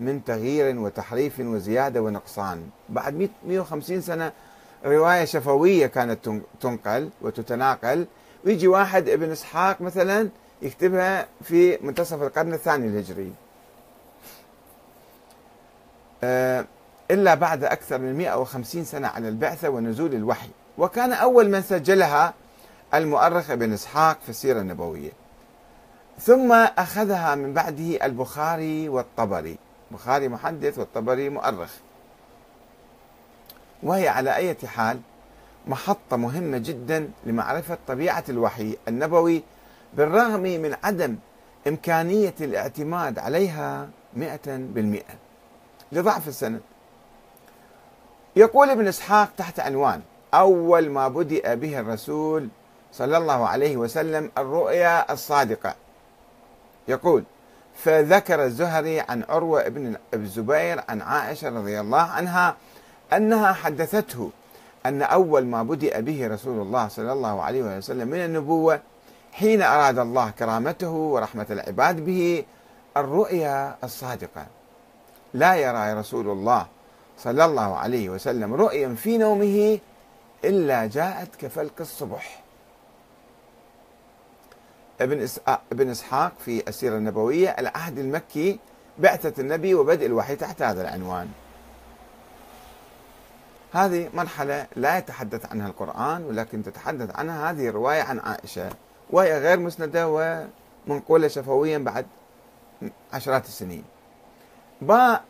من 0.00 0.24
تغيير 0.24 0.78
وتحريف 0.78 1.40
وزيادة 1.40 2.02
ونقصان؟ 2.02 2.68
بعد 2.88 3.30
150 3.46 4.00
سنة 4.00 4.32
رواية 4.84 5.24
شفوية 5.24 5.86
كانت 5.86 6.40
تنقل 6.60 7.10
وتتناقل. 7.22 8.06
ويجي 8.44 8.68
واحد 8.68 9.08
ابن 9.08 9.30
إسحاق 9.30 9.80
مثلا 9.80 10.28
يكتبها 10.62 11.26
في 11.42 11.78
منتصف 11.82 12.22
القرن 12.22 12.54
الثاني 12.54 12.86
الهجري. 12.86 13.32
آه، 16.24 16.64
إلا 17.10 17.34
بعد 17.34 17.64
أكثر 17.64 17.98
من 17.98 18.18
150 18.18 18.84
سنة 18.84 19.08
على 19.08 19.28
البعثة 19.28 19.68
ونزول 19.68 20.14
الوحي. 20.14 20.48
وكان 20.78 21.12
أول 21.12 21.48
من 21.50 21.62
سجلها 21.62 22.34
المؤرخ 22.94 23.50
ابن 23.50 23.72
إسحاق 23.72 24.18
في 24.22 24.28
السيرة 24.28 24.60
النبوية. 24.60 25.10
ثم 26.20 26.52
أخذها 26.52 27.34
من 27.34 27.54
بعده 27.54 28.06
البخاري 28.06 28.88
والطبري. 28.88 29.58
البخاري 29.90 30.28
محدث 30.28 30.78
والطبري 30.78 31.28
مؤرخ. 31.28 31.70
وهي 33.82 34.08
على 34.08 34.36
أي 34.36 34.56
حال 34.66 35.00
محطة 35.66 36.16
مهمة 36.16 36.58
جدا 36.58 37.10
لمعرفة 37.26 37.78
طبيعة 37.88 38.24
الوحي 38.28 38.76
النبوي 38.88 39.42
بالرغم 39.94 40.40
من 40.40 40.76
عدم 40.84 41.16
إمكانية 41.68 42.34
الاعتماد 42.40 43.18
عليها 43.18 43.88
مئة 44.16 44.40
بالمئة. 44.46 45.14
لضعف 45.92 46.28
السند. 46.28 46.60
يقول 48.36 48.70
ابن 48.70 48.88
إسحاق 48.88 49.28
تحت 49.36 49.60
عنوان 49.60 50.00
أول 50.34 50.90
ما 50.90 51.08
بدأ 51.08 51.54
به 51.54 51.80
الرسول 51.80 52.48
صلى 52.92 53.18
الله 53.18 53.48
عليه 53.48 53.76
وسلم 53.76 54.30
الرؤيا 54.38 55.12
الصادقة. 55.12 55.74
يقول 56.88 57.24
فذكر 57.76 58.44
الزهري 58.44 59.00
عن 59.00 59.24
عروة 59.28 59.68
بن 59.68 59.96
الزبير 60.14 60.80
عن 60.88 61.02
عائشة 61.02 61.48
رضي 61.48 61.80
الله 61.80 62.02
عنها 62.02 62.56
أنها 63.12 63.52
حدثته 63.52 64.30
أن 64.86 65.02
أول 65.02 65.46
ما 65.46 65.62
بدأ 65.62 66.00
به 66.00 66.26
رسول 66.26 66.62
الله 66.62 66.88
صلى 66.88 67.12
الله 67.12 67.42
عليه 67.42 67.62
وسلم 67.62 68.08
من 68.08 68.18
النبوة 68.18 68.80
حين 69.32 69.62
أراد 69.62 69.98
الله 69.98 70.30
كرامته 70.30 70.90
ورحمة 70.90 71.46
العباد 71.50 72.04
به 72.04 72.44
الرؤيا 72.96 73.76
الصادقة 73.84 74.46
لا 75.34 75.54
يرى 75.54 75.92
رسول 75.92 76.30
الله 76.30 76.66
صلى 77.18 77.44
الله 77.44 77.76
عليه 77.76 78.08
وسلم 78.08 78.54
رؤيا 78.54 78.94
في 78.94 79.18
نومه 79.18 79.78
إلا 80.44 80.86
جاءت 80.86 81.36
كفلك 81.36 81.80
الصبح 81.80 82.44
ابن 85.00 85.28
ابن 85.72 85.90
إسحاق 85.90 86.32
في 86.44 86.68
السيرة 86.68 86.96
النبوية 86.96 87.48
العهد 87.48 87.98
المكي 87.98 88.58
بعثة 88.98 89.40
النبي 89.40 89.74
وبدء 89.74 90.06
الوحي 90.06 90.36
تحت 90.36 90.62
هذا 90.62 90.82
العنوان. 90.82 91.28
هذه 93.74 94.10
مرحلة 94.14 94.66
لا 94.76 94.98
يتحدث 94.98 95.46
عنها 95.52 95.66
القرآن 95.66 96.24
ولكن 96.24 96.62
تتحدث 96.62 97.16
عنها 97.16 97.50
هذه 97.50 97.68
الرواية 97.68 98.02
عن 98.02 98.18
عائشة 98.18 98.70
وهي 99.10 99.38
غير 99.38 99.58
مسندة 99.58 100.08
ومنقولة 100.86 101.28
شفويا 101.28 101.78
بعد 101.78 102.06
عشرات 103.12 103.46
السنين. 103.46 103.84
باء 104.82 105.24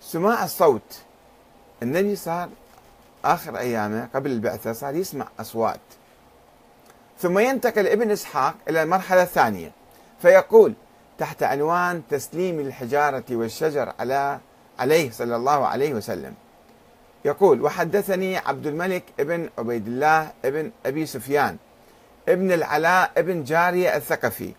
سماع 0.00 0.44
الصوت. 0.44 1.02
النبي 1.82 2.16
صار 2.16 2.48
آخر 3.24 3.58
أيامه 3.58 4.08
قبل 4.14 4.30
البعثة 4.30 4.72
صار 4.72 4.94
يسمع 4.94 5.28
أصوات. 5.40 5.80
ثم 7.18 7.38
ينتقل 7.38 7.86
ابن 7.86 8.10
إسحاق 8.10 8.54
إلى 8.68 8.82
المرحلة 8.82 9.22
الثانية 9.22 9.72
فيقول 10.22 10.74
تحت 11.18 11.42
عنوان 11.42 12.02
تسليم 12.10 12.60
الحجارة 12.60 13.24
والشجر 13.30 13.92
على 13.98 14.38
عليه 14.78 15.10
صلى 15.10 15.36
الله 15.36 15.66
عليه 15.66 15.94
وسلم 15.94 16.34
يقول 17.24 17.62
وحدثني 17.62 18.36
عبد 18.36 18.66
الملك 18.66 19.02
ابن 19.20 19.50
عبيد 19.58 19.86
الله 19.86 20.32
ابن 20.44 20.70
أبي 20.86 21.06
سفيان 21.06 21.56
ابن 22.28 22.52
العلاء 22.52 23.12
ابن 23.16 23.44
جارية 23.44 23.96
الثقفي. 23.96 24.52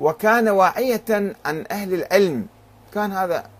وكان 0.00 0.48
واعية 0.48 1.34
عن 1.44 1.64
أهل 1.70 1.94
العلم. 1.94 2.46
كان 2.94 3.12
هذا 3.12 3.50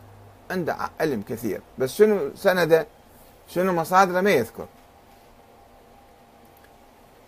عنده 0.51 0.77
علم 1.01 1.23
كثير. 1.29 1.61
بس 1.79 1.95
شنو 1.95 2.31
سنده؟ 2.35 2.87
شنو 3.49 3.73
مصادره؟ 3.73 4.21
ما 4.21 4.31
يذكر. 4.31 4.67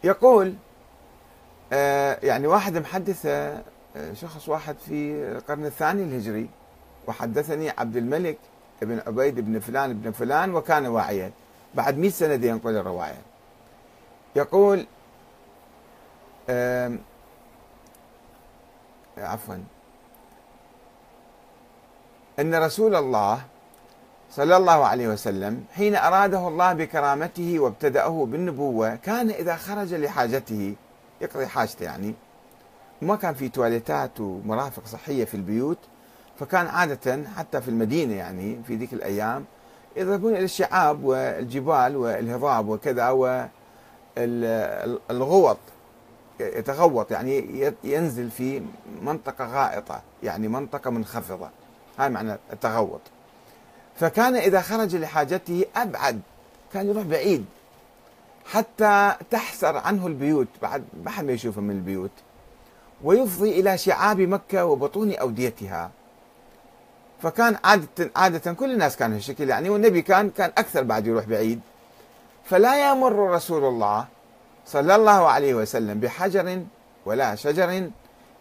يقول 0.05 0.55
آه، 1.73 2.18
يعني 2.23 2.47
واحد 2.47 2.77
محدثة 2.77 3.62
آه، 3.97 4.12
شخص 4.14 4.49
واحد 4.49 4.77
في 4.87 5.12
القرن 5.37 5.66
الثاني 5.66 6.03
الهجري. 6.03 6.49
وحدثني 7.07 7.71
عبد 7.71 7.97
الملك 7.97 8.38
ابن 8.83 9.03
عبيد 9.07 9.41
بن 9.41 9.59
فلان 9.59 9.91
ابن 9.91 10.11
فلان 10.12 10.55
وكان 10.55 10.87
واعيا. 10.87 11.33
بعد 11.75 11.99
100 11.99 12.11
سنة 12.11 12.47
ينقل 12.47 12.77
الرواية. 12.77 13.23
يقول 14.37 14.87
عفوا 19.19 19.55
أن 22.38 22.55
رسول 22.55 22.97
الله 22.97 23.41
صلى 24.31 24.57
الله 24.57 24.87
عليه 24.87 25.09
وسلم 25.09 25.64
حين 25.75 25.97
أراده 25.97 26.49
الله 26.49 26.73
بكرامته 26.73 27.59
وابتدأه 27.59 28.27
بالنبوة 28.27 28.95
كان 28.95 29.31
إذا 29.31 29.57
خرج 29.57 29.95
لحاجته 29.95 30.75
يقضي 31.21 31.47
حاجته 31.47 31.85
يعني 31.85 32.14
ما 33.03 33.17
كان 33.17 33.35
في 33.35 33.49
تواليتات 33.49 34.21
ومرافق 34.21 34.87
صحية 34.87 35.25
في 35.25 35.35
البيوت 35.35 35.79
فكان 36.38 36.66
عادة 36.66 37.24
حتى 37.37 37.61
في 37.61 37.68
المدينة 37.68 38.14
يعني 38.14 38.59
في 38.66 38.77
ذيك 38.77 38.92
الأيام 38.92 39.44
يذهبون 39.96 40.33
إلى 40.33 40.44
الشعاب 40.44 41.05
والجبال 41.05 41.96
والهضاب 41.96 42.68
وكذا 42.68 43.09
والغوط 44.18 45.59
يتغوط 46.40 47.11
يعني 47.11 47.72
ينزل 47.85 48.31
في 48.31 48.62
منطقة 49.03 49.46
غائطة 49.46 50.03
يعني 50.22 50.48
منطقة 50.48 50.90
منخفضة. 50.90 51.48
هاي 51.98 52.09
معنى 52.09 52.37
التغوط. 52.53 53.01
فكان 53.96 54.37
إذا 54.37 54.61
خرج 54.61 54.96
لحاجته 54.96 55.64
أبعد 55.77 56.20
كان 56.72 56.88
يروح 56.88 57.05
بعيد 57.05 57.44
حتى 58.44 59.12
تحسر 59.31 59.77
عنه 59.77 60.07
البيوت 60.07 60.48
بعد 60.62 60.85
ما 61.05 61.11
حد 61.11 61.24
ما 61.24 61.33
يشوفه 61.33 61.61
من 61.61 61.70
البيوت. 61.70 62.11
ويفضي 63.05 63.61
إلى 63.61 63.79
شعاب 63.79 64.20
مكة 64.20 64.64
وبطون 64.64 65.12
أوديتها. 65.14 65.90
فكان 67.22 67.57
عادة 67.64 68.11
عادة 68.16 68.52
كل 68.52 68.72
الناس 68.72 68.96
كانوا 68.96 69.16
هالشكل 69.16 69.48
يعني 69.48 69.70
والنبي 69.70 70.02
كان 70.02 70.31
كان 70.31 70.52
أكثر 70.59 70.83
بعد 70.83 71.07
يروح 71.07 71.24
بعيد. 71.24 71.61
فلا 72.44 72.90
يمر 72.90 73.31
رسول 73.31 73.64
الله 73.64 74.07
صلى 74.66 74.96
الله 74.96 75.28
عليه 75.28 75.54
وسلم 75.54 76.00
بحجر 76.00 76.62
ولا 77.07 77.35
شجر 77.35 77.90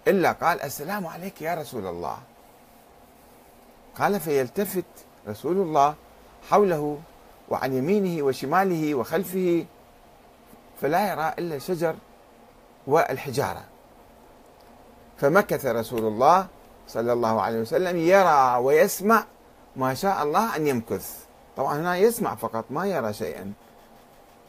إلا 0.07 0.31
قال 0.31 0.61
السلام 0.61 1.07
عليك 1.07 1.41
يا 1.41 1.55
رسول 1.55 1.87
الله. 1.87 2.17
قال 3.99 4.19
فيلتفت 4.19 4.85
رسول 5.27 5.57
الله 5.57 5.95
حوله 6.49 6.99
وعن 7.49 7.73
يمينه 7.73 8.23
وشماله 8.23 8.95
وخلفه 8.95 9.65
فلا 10.81 11.11
يرى 11.11 11.33
إلا 11.39 11.55
الشجر 11.55 11.95
والحجارة. 12.87 13.63
فمكث 15.17 15.65
رسول 15.65 15.99
الله 16.07 16.47
صلى 16.87 17.13
الله 17.13 17.41
عليه 17.41 17.59
وسلم 17.61 17.97
يرى 17.97 18.57
ويسمع 18.61 19.23
ما 19.75 19.93
شاء 19.93 20.23
الله 20.23 20.55
أن 20.55 20.67
يمكث. 20.67 21.25
طبعا 21.57 21.77
هنا 21.77 21.97
يسمع 21.97 22.35
فقط 22.35 22.65
ما 22.69 22.85
يرى 22.85 23.13
شيئا. 23.13 23.53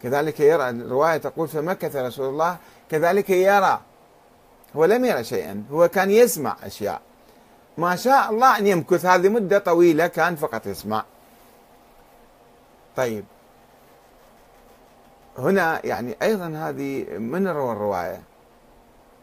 كذلك 0.03 0.41
يرى 0.41 0.69
الرواية 0.71 1.17
تقول 1.17 1.49
فمكث 1.49 1.97
رسول 1.97 2.29
الله 2.29 2.57
كذلك 2.91 3.31
يرى 3.31 3.81
هو 4.77 4.85
لم 4.85 5.05
يرى 5.05 5.25
شيئا 5.25 5.65
هو 5.73 5.89
كان 5.89 6.11
يسمع 6.11 6.57
أشياء. 6.63 7.01
ما 7.79 7.97
شاء 7.97 8.31
الله 8.31 8.59
أن 8.59 8.67
يمكث 8.67 9.07
هذه 9.07 9.29
مدة 9.29 9.59
طويلة 9.59 10.07
كان 10.07 10.37
فقط 10.37 10.67
يسمع. 10.67 11.05
طيب. 12.97 13.25
هنا 15.39 15.87
يعني 15.87 16.17
أيضا 16.23 16.47
هذه 16.47 17.19
من 17.19 17.49
روى 17.49 17.73
الرواية؟ 17.73 18.28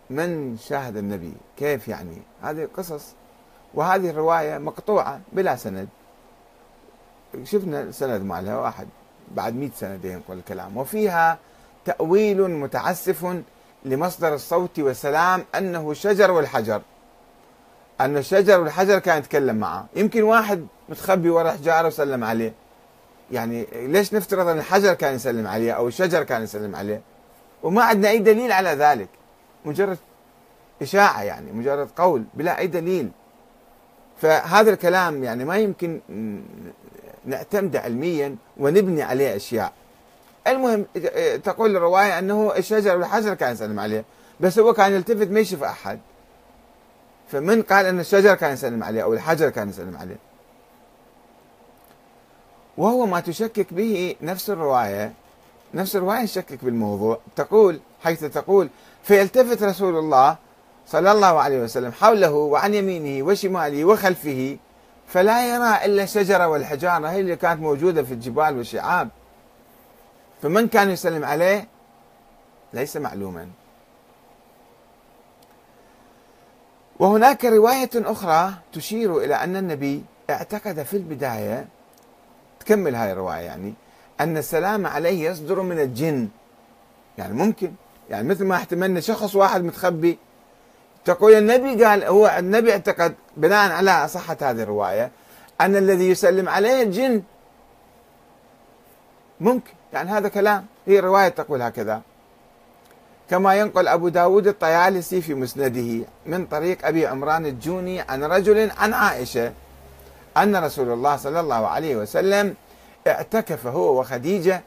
من 0.10 0.58
شاهد 0.58 0.98
النبي؟ 0.98 1.34
كيف 1.58 1.88
يعني؟ 1.88 2.18
هذه 2.42 2.68
قصص 2.78 3.14
وهذه 3.74 4.10
الرواية 4.10 4.58
مقطوعة 4.58 5.22
بلا 5.34 5.56
سند. 5.56 5.88
شفنا 7.44 7.82
السند 7.82 8.22
مالها 8.22 8.58
واحد 8.58 8.88
بعد 9.32 9.56
مئة 9.56 9.72
سنة 9.76 10.00
ينقل 10.04 10.34
الكلام. 10.34 10.78
وفيها 10.78 11.38
تأويل 11.86 12.52
متعسف 12.52 13.36
لمصدر 13.86 14.34
الصوت 14.34 14.80
والسلام 14.80 15.44
أنه 15.56 15.92
الشجر 15.92 16.32
والحجر. 16.32 16.82
أن 18.02 18.18
الشجر 18.18 18.60
والحجر 18.60 19.00
كان 19.00 19.18
يتكلم 19.18 19.56
معه. 19.56 19.86
يمكن 19.96 20.24
واحد 20.24 20.68
متخبي 20.90 21.30
ورا 21.30 21.52
حجارة 21.52 21.88
وسلم 21.88 22.24
عليه. 22.24 22.54
يعني 23.32 23.68
ليش 23.74 24.14
نفترض 24.14 24.48
أن 24.48 24.58
الحجر 24.58 24.94
كان 24.94 25.16
يسلم 25.16 25.48
عليه 25.48 25.72
أو 25.72 25.88
الشجر 25.88 26.24
كان 26.24 26.44
يسلم 26.44 26.76
عليه؟ 26.76 27.02
وما 27.64 27.84
عندنا 27.84 28.10
أي 28.10 28.20
دليل 28.20 28.52
على 28.52 28.70
ذلك. 28.70 29.10
مجرد 29.66 29.98
إشاعة 30.82 31.24
يعني 31.24 31.52
مجرد 31.52 31.90
قول 31.98 32.24
بلا 32.34 32.60
أي 32.60 32.68
دليل. 32.68 33.12
فهذا 34.22 34.70
الكلام 34.70 35.24
يعني 35.24 35.46
ما 35.46 35.58
يمكن 35.58 36.00
نعتمد 37.26 37.76
علميا 37.76 38.36
ونبني 38.58 39.04
عليه 39.04 39.36
أشياء. 39.36 39.74
المهم 40.48 40.86
تقول 41.44 41.76
الرواية 41.76 42.20
أنه 42.20 42.54
الشجر 42.58 42.98
والحجر 42.98 43.34
كان 43.34 43.52
يسلم 43.52 43.80
عليه 43.80 44.06
بس 44.40 44.60
هو 44.60 44.74
كان 44.74 44.94
يلتفت 44.94 45.28
ما 45.28 45.40
يشوف 45.40 45.64
أحد. 45.64 46.00
فمن 47.32 47.62
قال 47.62 47.86
أن 47.86 48.00
الشجر 48.00 48.36
كان 48.36 48.54
يسلم 48.54 48.84
عليه 48.84 49.04
أو 49.04 49.14
الحجر 49.14 49.50
كان 49.50 49.70
يسلم 49.70 49.98
عليه؟ 49.98 50.18
وهو 52.78 53.06
ما 53.06 53.20
تشكك 53.20 53.74
به 53.74 54.16
نفس 54.22 54.50
الرواية 54.50 55.14
نفس 55.74 55.96
الرواية 55.96 56.26
تشكك 56.26 56.66
بالموضوع. 56.66 57.20
تقول 57.36 57.80
حيث 58.04 58.24
تقول 58.24 58.70
فيلتفت 59.06 59.64
رسول 59.64 59.98
الله 59.98 60.38
صلى 60.88 61.12
الله 61.12 61.40
عليه 61.40 61.64
وسلم 61.64 61.92
حوله 61.92 62.32
وعن 62.32 62.74
يمينه 62.74 63.26
وشماله 63.26 63.86
وخلفه 63.86 64.58
فلا 65.08 65.50
يرى 65.50 65.86
إلا 65.86 66.04
الشجرة 66.04 66.48
والحجارة 66.48 67.08
هي 67.08 67.20
اللي 67.20 67.36
كانت 67.36 67.62
موجودة 67.62 68.04
في 68.04 68.14
الجبال 68.14 68.58
والشعاب. 68.58 69.10
فمن 70.42 70.68
كان 70.68 70.90
يسلم 70.90 71.26
عليه؟ 71.26 71.68
ليس 72.74 72.98
معلوما. 72.98 73.50
وهناك 77.00 77.46
رواية 77.46 77.90
أخرى 77.96 78.54
تشير 78.74 79.18
إلى 79.18 79.36
أن 79.36 79.56
النبي 79.56 80.04
اعتقد 80.30 80.84
في 80.84 80.98
البداية 80.98 81.68
تكمل 82.60 82.96
هاي 82.96 83.12
الرواية 83.12 83.40
يعني 83.40 83.74
أن 84.20 84.38
السلام 84.38 84.88
عليه 84.88 85.30
يصدر 85.30 85.62
من 85.62 85.80
الجن. 85.80 86.30
يعني 87.18 87.34
ممكن. 87.34 87.72
يعني 88.10 88.28
مثل 88.28 88.46
ما 88.46 88.56
احتملنا 88.56 89.00
شخص 89.00 89.36
واحد 89.36 89.64
متخبي. 89.64 90.18
تقول 91.06 91.34
النبي 91.34 91.86
قال 91.86 92.04
هو 92.04 92.36
النبي 92.40 92.72
اعتقد 92.72 93.16
بناء 93.38 93.72
على 93.72 94.08
صحة 94.08 94.38
هذه 94.42 94.64
الرواية 94.64 95.12
أن 95.62 95.76
الذي 95.76 96.10
يسلم 96.10 96.50
عليه 96.50 96.84
الجن 96.84 97.24
ممكن. 99.40 99.72
يعني 99.94 100.10
هذا 100.10 100.28
كلام. 100.28 100.66
هي 100.88 101.00
الرواية 101.00 101.30
تقول 101.30 101.62
هكذا. 101.62 102.02
كما 103.30 103.56
ينقل 103.56 103.88
أبو 103.88 104.10
داود 104.10 104.48
الطيالسي 104.48 105.22
في 105.22 105.34
مسنده 105.34 106.06
من 106.26 106.46
طريق 106.46 106.88
أبي 106.88 107.08
عمران 107.08 107.46
الجوني 107.46 108.02
عن 108.02 108.24
رجل 108.24 108.72
عن 108.78 108.94
عائشة 108.94 109.54
أن 110.38 110.56
رسول 110.56 110.90
الله 110.90 111.16
صلى 111.18 111.40
الله 111.40 111.68
عليه 111.68 111.96
وسلم 111.96 112.56
اعتكف 113.08 113.68
هو 113.68 114.00
وخديجة 114.00 114.62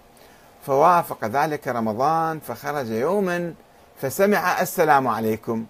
فوافق 0.67 1.25
ذلك 1.25 1.69
رمضان 1.69 2.41
فخرج 2.41 2.89
يوما 2.91 3.55
فسمع 4.01 4.61
السلام 4.61 5.09
عليكم. 5.09 5.67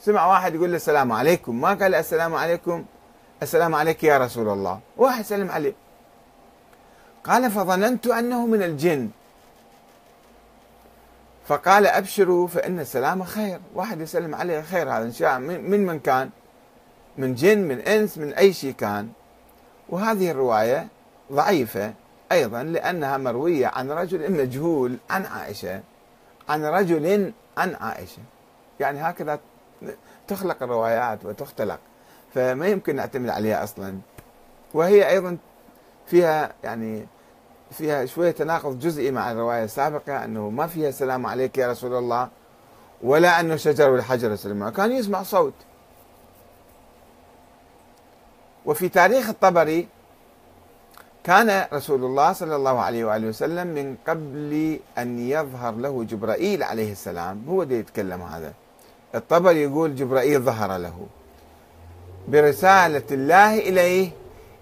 سمع 0.00 0.26
واحد 0.26 0.54
يقول 0.54 0.70
له 0.70 0.76
السلام 0.76 1.12
عليكم. 1.12 1.60
ما 1.60 1.68
قال 1.68 1.94
السلام 1.94 2.34
عليكم؟ 2.34 2.84
السلام 3.42 3.74
عليك 3.74 4.04
يا 4.04 4.18
رسول 4.18 4.48
الله. 4.48 4.80
واحد 4.96 5.24
سلم 5.24 5.50
عليه. 5.50 5.72
قال 7.24 7.50
فظننت 7.50 8.06
أنه 8.06 8.46
من 8.46 8.62
الجن. 8.62 9.08
فقال 11.46 11.86
أبشروا 11.86 12.48
فإن 12.48 12.80
السلام 12.80 13.24
خير. 13.24 13.60
واحد 13.74 14.00
يسلم 14.00 14.34
عليه 14.34 14.60
خير 14.60 14.90
هذا 14.90 15.04
إن 15.04 15.12
شاء 15.12 15.38
من 15.38 15.86
من 15.86 16.00
كان. 16.00 16.30
من 17.18 17.34
جن 17.34 17.58
من 17.58 17.80
إنس 17.80 18.18
من 18.18 18.32
أي 18.32 18.52
شيء 18.52 18.72
كان. 18.72 19.08
وهذه 19.88 20.30
الرواية 20.30 20.88
ضعيفة. 21.32 21.92
أيضا 22.32 22.62
لأنها 22.62 23.16
مروية 23.16 23.66
عن 23.66 23.90
رجل 23.90 24.32
مجهول 24.32 24.96
عن 25.10 25.26
عائشة. 25.26 25.80
عن 26.48 26.64
رجل 26.64 27.32
عن 27.56 27.74
عائشة. 27.74 28.22
يعني 28.80 29.00
هكذا 29.00 29.40
تخلق 30.28 30.62
الروايات 30.62 31.24
وتختلق. 31.24 31.78
فما 32.34 32.66
يمكن 32.66 32.96
نعتمد 32.96 33.28
عليها 33.28 33.64
أصلا. 33.64 33.98
وهي 34.74 35.10
أيضا 35.10 35.36
فيها 36.06 36.52
يعني 36.64 37.06
فيها 37.70 38.06
شوية 38.06 38.30
تناقض 38.30 38.78
جزئي 38.78 39.10
مع 39.10 39.32
الرواية 39.32 39.64
السابقة 39.64 40.24
أنه 40.24 40.50
ما 40.50 40.66
فيها 40.66 40.88
السلام 40.88 41.26
عليك 41.26 41.58
يا 41.58 41.70
رسول 41.70 41.94
الله 41.94 42.28
ولا 43.02 43.40
أنه 43.40 43.56
شجر 43.56 43.90
والحجر 43.90 44.32
يسلم 44.32 44.68
كان 44.68 44.92
يسمع 44.92 45.22
صوت. 45.22 45.54
وفي 48.66 48.88
تاريخ 48.88 49.28
الطبري 49.28 49.88
كان 51.28 51.66
رسول 51.72 52.04
الله 52.04 52.32
صلى 52.32 52.56
الله 52.56 52.80
عليه 52.80 53.04
وآله 53.04 53.28
وسلم 53.28 53.66
من 53.66 53.96
قبل 54.06 54.80
أن 54.98 55.18
يظهر 55.18 55.74
له 55.74 56.04
جبرائيل 56.04 56.62
عليه 56.62 56.92
السلام. 56.92 57.44
هو 57.48 57.62
اللي 57.62 57.78
يتكلم 57.78 58.22
هذا. 58.22 58.52
الطبري 59.14 59.62
يقول 59.62 59.96
جبرائيل 59.96 60.40
ظهر 60.40 60.76
له. 60.76 61.06
برسالة 62.28 63.02
الله 63.10 63.58
إليه 63.58 64.10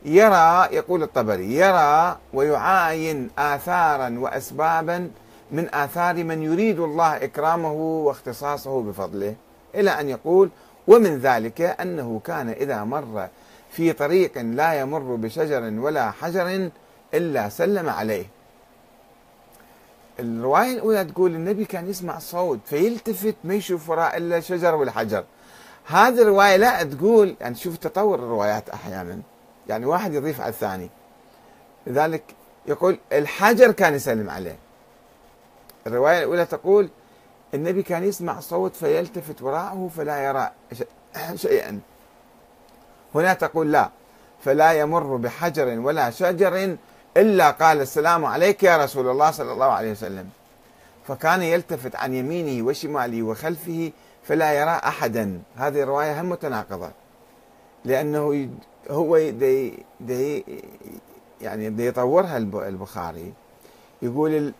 يرى 0.04 0.68
يقول 0.72 1.02
الطبري 1.02 1.54
يرى 1.56 2.16
ويعاين 2.34 3.30
آثارا 3.38 4.18
وأسبابا 4.18 5.10
من 5.50 5.74
آثار 5.74 6.24
من 6.24 6.42
يريد 6.42 6.80
الله 6.80 7.16
إكرامه 7.16 7.72
واختصاصه 7.72 8.82
بفضله 8.82 9.34
إلى 9.74 9.90
أن 9.90 10.08
يقول 10.08 10.50
ومن 10.86 11.18
ذلك 11.18 11.60
أنه 11.60 12.20
كان 12.24 12.48
إذا 12.48 12.84
مر 12.84 13.28
في 13.70 13.92
طريق 13.92 14.38
لا 14.38 14.80
يمر 14.80 15.14
بشجر 15.14 15.62
ولا 15.62 16.10
حجر 16.10 16.70
إلا 17.14 17.48
سلم 17.48 17.88
عليه. 17.88 18.26
الرواية 20.20 20.72
الأولى 20.72 21.04
تقول 21.04 21.34
النبي 21.34 21.64
كان 21.64 21.90
يسمع 21.90 22.18
صوت 22.18 22.58
فيلتفت 22.66 23.34
ما 23.44 23.54
يشوف 23.54 23.90
وراء 23.90 24.16
إلا 24.16 24.40
شجر 24.40 24.74
ولا 24.74 24.92
حجر 24.92 25.24
هذه 25.86 26.22
الرواية 26.22 26.56
لا 26.56 26.82
تقول 26.82 27.36
يعني 27.40 27.54
شوف 27.54 27.76
تطور 27.76 28.18
الروايات 28.18 28.68
أحيانا. 28.68 29.20
يعني 29.68 29.86
واحد 29.86 30.14
يضيف 30.14 30.40
على 30.40 30.50
الثاني. 30.50 30.90
لذلك 31.86 32.22
يقول 32.66 32.98
الحجر 33.12 33.72
كان 33.72 33.94
يسلم 33.94 34.30
عليه. 34.30 34.56
الرواية 35.86 36.18
الأولى 36.18 36.46
تقول 36.46 36.88
النبي 37.54 37.82
كان 37.82 38.04
يسمع 38.04 38.40
صوت 38.40 38.76
فيلتفت 38.76 39.42
وراءه 39.42 39.90
فلا 39.96 40.24
يرى 40.24 40.50
شيئا. 41.34 41.80
هنا 43.14 43.34
تقول 43.34 43.72
لا 43.72 43.90
فلا 44.44 44.72
يمر 44.72 45.16
بحجر 45.16 45.80
ولا 45.80 46.10
شجر 46.10 46.76
إلا 47.16 47.50
قال 47.50 47.80
السلام 47.80 48.24
عليك 48.24 48.62
يا 48.62 48.76
رسول 48.84 49.08
الله 49.08 49.30
صلى 49.30 49.52
الله 49.52 49.66
عليه 49.66 49.90
وسلم. 49.90 50.28
فكان 51.08 51.42
يلتفت 51.42 51.96
عن 51.96 52.14
يمينه 52.14 52.66
وشماله 52.66 53.22
وخلفه 53.22 53.92
فلا 54.24 54.52
يرى 54.52 54.70
أحدا. 54.70 55.40
هذه 55.56 55.82
الرواية 55.82 56.20
هم 56.20 56.28
متناقضة 56.28 56.90
لأنه 57.84 58.48
هو 58.90 59.18
دي 59.18 59.78
دي 60.00 60.44
يعني 61.40 61.70
دي 61.70 61.86
يطورها 61.86 62.36
البخاري. 62.36 63.32
يقول 64.02 64.52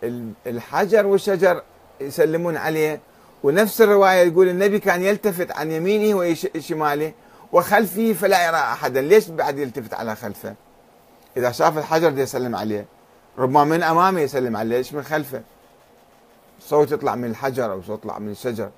الحجر 0.46 1.06
والشجر 1.06 1.62
يسلمون 2.00 2.56
عليه 2.56 3.00
ونفس 3.42 3.80
الرواية 3.80 4.28
يقول 4.28 4.48
النبي 4.48 4.78
كان 4.78 5.02
يلتفت 5.02 5.52
عن 5.52 5.70
يمينه 5.70 6.18
وشماله 6.56 7.12
وخلفه 7.52 8.12
فلا 8.12 8.46
يرى 8.46 8.56
أحدا. 8.56 9.00
ليش 9.00 9.28
بعد 9.28 9.58
يلتفت 9.58 9.94
على 9.94 10.16
خلفه؟ 10.16 10.54
إذا 11.36 11.50
شاف 11.52 11.78
الحجر 11.78 12.10
دي 12.10 12.20
يسلم 12.20 12.56
عليه. 12.56 12.86
ربما 13.38 13.64
من 13.64 13.82
أمامه 13.82 14.20
يسلم 14.20 14.56
عليه. 14.56 14.76
ليش 14.76 14.92
من 14.92 15.02
خلفه؟ 15.02 15.42
صوت 16.60 16.92
يطلع 16.92 17.14
من 17.14 17.30
الحجر 17.30 17.72
أو 17.72 17.82
صوت 17.82 17.98
يطلع 17.98 18.18
من 18.18 18.30
الشجر. 18.30 18.70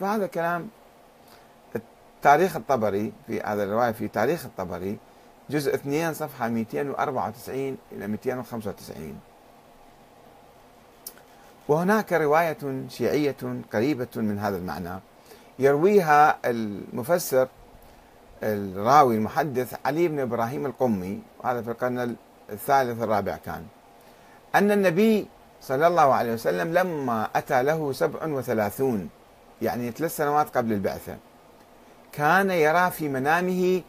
فهذا 0.00 0.26
كلام 0.26 0.68
تاريخ 2.22 2.56
الطبري 2.56 3.12
في 3.26 3.40
هذا 3.40 3.64
الرواية 3.64 3.92
في 3.92 4.08
تاريخ 4.08 4.44
الطبري 4.44 4.98
جزء 5.50 5.74
2 5.74 6.14
صفحة 6.14 6.48
294 6.48 7.76
إلى 7.92 8.06
295 8.06 9.20
وهناك 11.68 12.12
رواية 12.12 12.58
شيعية 12.88 13.36
قريبة 13.72 14.08
من 14.16 14.38
هذا 14.38 14.56
المعنى 14.56 15.00
يرويها 15.58 16.38
المفسر 16.44 17.48
الراوي 18.42 19.14
المحدث 19.14 19.74
علي 19.84 20.08
بن 20.08 20.20
إبراهيم 20.20 20.66
القمي 20.66 21.22
وهذا 21.40 21.62
في 21.62 21.70
القرن 21.70 22.16
الثالث 22.50 23.02
الرابع 23.02 23.36
كان. 23.36 23.66
أن 24.54 24.70
النبي 24.70 25.26
صلى 25.62 25.86
الله 25.86 26.14
عليه 26.14 26.32
وسلم 26.32 26.72
لما 26.72 27.28
أتى 27.36 27.62
له 27.62 27.92
سبع 27.92 28.26
وثلاثون 28.26 29.08
يعني 29.62 29.90
ثلاث 29.90 30.16
سنوات 30.16 30.56
قبل 30.56 30.72
البعثة 30.72 31.16
كان 32.12 32.50
يرى 32.50 32.90
في 32.90 33.08
منامه 33.08 33.82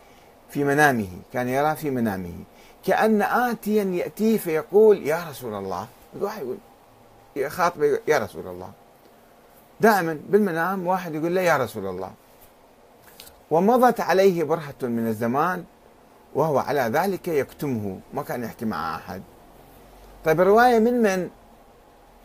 في 0.50 0.64
منامه 0.64 1.10
كان 1.34 1.50
يرى 1.50 1.76
في 1.76 1.90
منامه 1.90 2.34
كأن 2.86 3.22
آتيا 3.22 3.84
يأتيه 3.84 4.38
فيقول 4.38 5.08
يا 5.08 5.26
رسول 5.30 5.54
الله. 5.54 5.88
الواحد 6.16 6.42
يقول 6.42 6.58
يخاطب 7.36 7.84
يا 8.08 8.18
رسول 8.18 8.48
الله. 8.48 8.72
دائما 9.80 10.20
بالمنام 10.30 10.88
واحد 10.88 11.16
يقول 11.16 11.36
له 11.36 11.42
يا 11.42 11.58
رسول 11.58 11.88
الله. 11.88 12.12
ومضت 13.52 14.00
عليه 14.00 14.44
برهة 14.44 14.82
من 14.82 15.08
الزمان 15.08 15.64
وهو 16.36 16.60
على 16.60 16.82
ذلك 16.82 17.28
يكتمه. 17.28 18.00
ما 18.14 18.24
كان 18.24 18.44
يحكي 18.44 18.66
مع 18.66 18.96
أحد. 18.96 19.22
طيب 20.26 20.42
الرواية 20.42 20.80
من 20.80 21.02
من؟ 21.02 21.30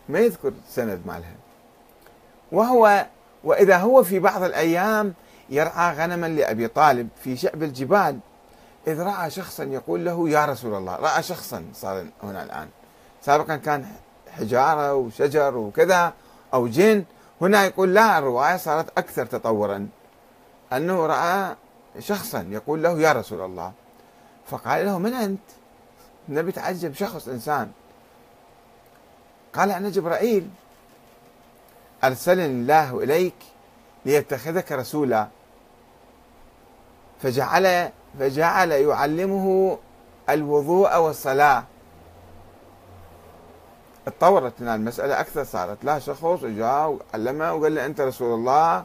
ما 0.09 0.19
يذكر 0.19 0.53
سند 0.69 1.01
مالها. 1.07 1.35
وهو 2.53 3.07
وإذا 3.45 3.77
هو 3.77 4.03
في 4.03 4.19
بعض 4.19 4.43
الأيام 4.43 5.15
يرعى 5.51 5.95
غنما 5.95 6.27
لأبي 6.27 6.69
طالب 6.69 7.09
في 7.23 7.37
شعب 7.37 7.63
الجبال 7.63 8.19
إذ 8.87 9.03
رأى 9.03 9.31
شخصا 9.31 9.65
يقول 9.65 10.05
له 10.05 10.29
يا 10.29 10.45
رسول 10.45 10.75
الله. 10.75 10.97
رأى 10.97 11.23
شخصا 11.23 11.65
صار 11.75 12.07
هنا 12.23 12.43
الآن. 12.43 12.69
سابقا 13.23 13.57
كان 13.57 13.87
حجارة 14.31 14.95
وشجر 14.95 15.57
وكذا 15.57 16.13
أو 16.55 16.67
جن. 16.67 17.05
هنا 17.41 17.65
يقول 17.65 17.95
لا 17.95 18.19
الرواية 18.19 18.57
صارت 18.57 18.99
أكثر 18.99 19.27
تطورا. 19.27 19.89
أنه 20.73 21.07
رأى 21.07 21.57
شخصا 21.99 22.47
يقول 22.51 22.83
له 22.83 23.01
يا 23.01 23.13
رسول 23.13 23.41
الله. 23.41 23.73
فقال 24.47 24.87
له 24.87 24.99
من 24.99 25.15
أنت؟ 25.15 25.41
النبي 26.29 26.53
تعجب 26.53 26.95
شخص 26.95 27.29
إنسان. 27.29 27.73
قال 29.55 29.71
أنا 29.71 29.91
جبرائيل. 29.91 30.51
أرسلني 32.05 32.47
الله 32.47 33.03
إليك 33.03 33.35
ليتخذك 34.05 34.73
رسولا. 34.73 35.29
فجعل 37.23 37.91
فجعل 38.19 38.73
يعلمه 38.73 39.79
الوضوء 40.31 40.97
والصلاة. 40.97 41.65
اتطورت 44.07 44.61
المسألة 44.63 45.21
أكثر 45.21 45.45
صارت 45.45 45.85
لا 45.85 45.99
شخص 45.99 46.45
جاء 46.45 46.99
وعلمه 47.15 47.55
وقال 47.55 47.75
له 47.75 47.87
أنت 47.87 48.01
رسول 48.01 48.35
الله. 48.35 48.85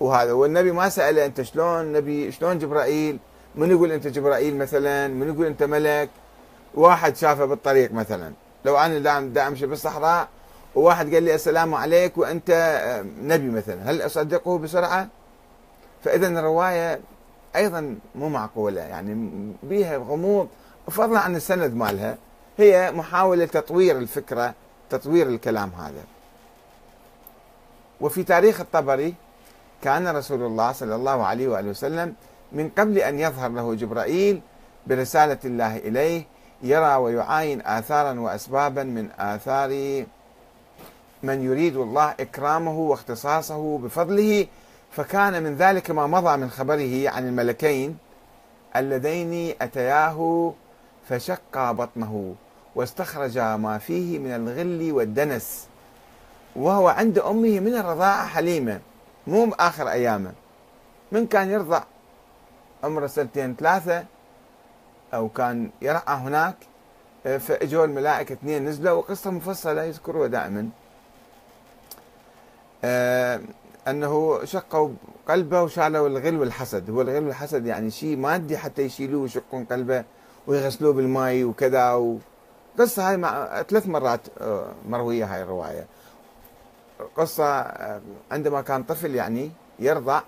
وهذا. 0.00 0.32
والنبي 0.32 0.72
ما 0.72 0.88
سأله 0.88 1.26
أنت 1.26 1.42
شلون 1.42 1.92
نبي 1.92 2.32
شلون 2.32 2.58
جبرائيل؟ 2.58 3.18
من 3.54 3.70
يقول 3.70 3.92
أنت 3.92 4.06
جبرائيل 4.06 4.56
مثلا؟ 4.56 5.08
من 5.08 5.28
يقول 5.34 5.46
أنت 5.46 5.62
ملك؟ 5.62 6.10
واحد 6.74 7.16
شافه 7.16 7.44
بالطريق 7.44 7.92
مثلا. 7.92 8.32
لو 8.64 8.78
أنا 8.78 9.20
دا 9.20 9.46
أمشي 9.46 9.66
بالصحراء 9.66 10.28
وواحد 10.74 11.14
قال 11.14 11.22
لي 11.22 11.34
السلام 11.34 11.74
عليك 11.74 12.18
وأنت 12.18 12.50
آه، 12.50 13.04
نبي 13.22 13.50
مثلا. 13.50 13.90
هل 13.90 14.02
أصدقه 14.02 14.58
بسرعة؟ 14.58 15.08
فإذا 16.04 16.28
الرواية 16.28 17.00
أيضا 17.56 17.98
مو 18.14 18.28
معقولة. 18.28 18.80
يعني 18.80 19.30
بيها 19.62 19.96
غموض 19.96 20.48
فضلا 20.90 21.18
عن 21.18 21.36
السند 21.36 21.74
مالها. 21.74 22.18
هي 22.58 22.92
محاولة 22.92 23.44
تطوير 23.44 23.98
الفكرة 23.98 24.54
تطوير 24.90 25.26
الكلام 25.26 25.70
هذا. 25.78 26.04
وفي 28.00 28.22
تاريخ 28.22 28.60
الطبري 28.60 29.14
كان 29.82 30.08
رسول 30.08 30.42
الله 30.42 30.72
صلى 30.72 30.94
الله 30.94 31.24
عليه 31.26 31.48
وآله 31.48 31.70
وسلم 31.70 32.14
من 32.52 32.68
قبل 32.68 32.98
أن 32.98 33.18
يظهر 33.18 33.48
له 33.50 33.74
جبرائيل 33.74 34.40
برسالة 34.86 35.38
الله 35.44 35.76
إليه 35.76 36.26
يرى 36.62 36.94
ويعاين 36.94 37.62
آثارا 37.66 38.20
وأسبابا 38.20 38.82
من 38.82 39.08
آثار 39.18 40.04
من 41.22 41.42
يريد 41.42 41.76
الله 41.76 42.14
إكرامه 42.20 42.78
واختصاصه 42.78 43.78
بفضله. 43.78 44.46
فكان 44.90 45.42
من 45.42 45.56
ذلك 45.56 45.90
ما 45.90 46.06
مضى 46.06 46.36
من 46.36 46.50
خبره 46.50 47.08
عن 47.10 47.28
الملكين 47.28 47.96
اللذين 48.76 49.54
أتياه 49.60 50.52
فشقا 51.08 51.72
بطنه 51.72 52.34
واستخرجا 52.74 53.56
ما 53.56 53.78
فيه 53.78 54.18
من 54.18 54.30
الغل 54.30 54.92
والدنس 54.92 55.66
وهو 56.56 56.88
عند 56.88 57.18
أمه 57.18 57.60
من 57.60 57.74
الرضاعة 57.74 58.26
حليمة 58.26 58.80
مو 59.30 59.46
بآخر 59.46 59.88
أيامه. 59.88 60.32
من 61.12 61.26
كان 61.26 61.50
يرضع 61.50 61.82
عمره 62.84 63.06
سنتين 63.06 63.56
ثلاثة 63.56 64.04
أو 65.14 65.28
كان 65.28 65.70
يرعى 65.82 66.16
هناك 66.16 66.56
فإجوا 67.24 67.84
الملائكة 67.84 68.32
اثنين 68.32 68.64
نزلوا 68.64 68.92
وقصة 68.92 69.30
مفصلة 69.30 69.82
يذكروها 69.82 70.28
دائما. 70.28 70.68
آه 72.84 73.40
أنه 73.88 74.44
شقوا 74.44 74.90
قلبه 75.28 75.62
وشالوا 75.62 76.08
الغل 76.08 76.36
والحسد. 76.36 76.90
هو 76.90 77.00
الغل 77.00 77.24
والحسد 77.24 77.66
يعني 77.66 77.90
شيء 77.90 78.16
مادي 78.16 78.58
حتى 78.58 78.82
يشيلوه 78.82 79.22
ويشقون 79.22 79.64
قلبه 79.64 80.04
ويغسلوه 80.46 80.92
بالماء 80.92 81.44
وكذا 81.44 81.92
و... 81.92 82.18
قصة 82.78 83.10
هاي 83.10 83.16
مع 83.16 83.62
ثلاث 83.62 83.86
مرات 83.86 84.20
آه، 84.40 84.66
مروية 84.88 85.34
هاي 85.34 85.42
الرواية. 85.42 85.86
قصة 87.16 87.60
آه، 87.60 88.00
عندما 88.30 88.60
كان 88.60 88.82
طفل 88.82 89.14
يعني 89.14 89.50
يرضع 89.78 90.22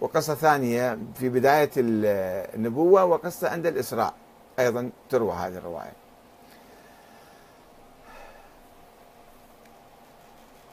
وقصة 0.00 0.34
ثانية 0.34 0.98
في 1.14 1.28
بداية 1.28 1.70
النبوة 1.76 3.04
وقصة 3.04 3.48
عند 3.48 3.66
الإسراء. 3.66 4.14
أيضا 4.58 4.90
تروى 5.10 5.32
هذه 5.32 5.56
الرواية. 5.56 5.92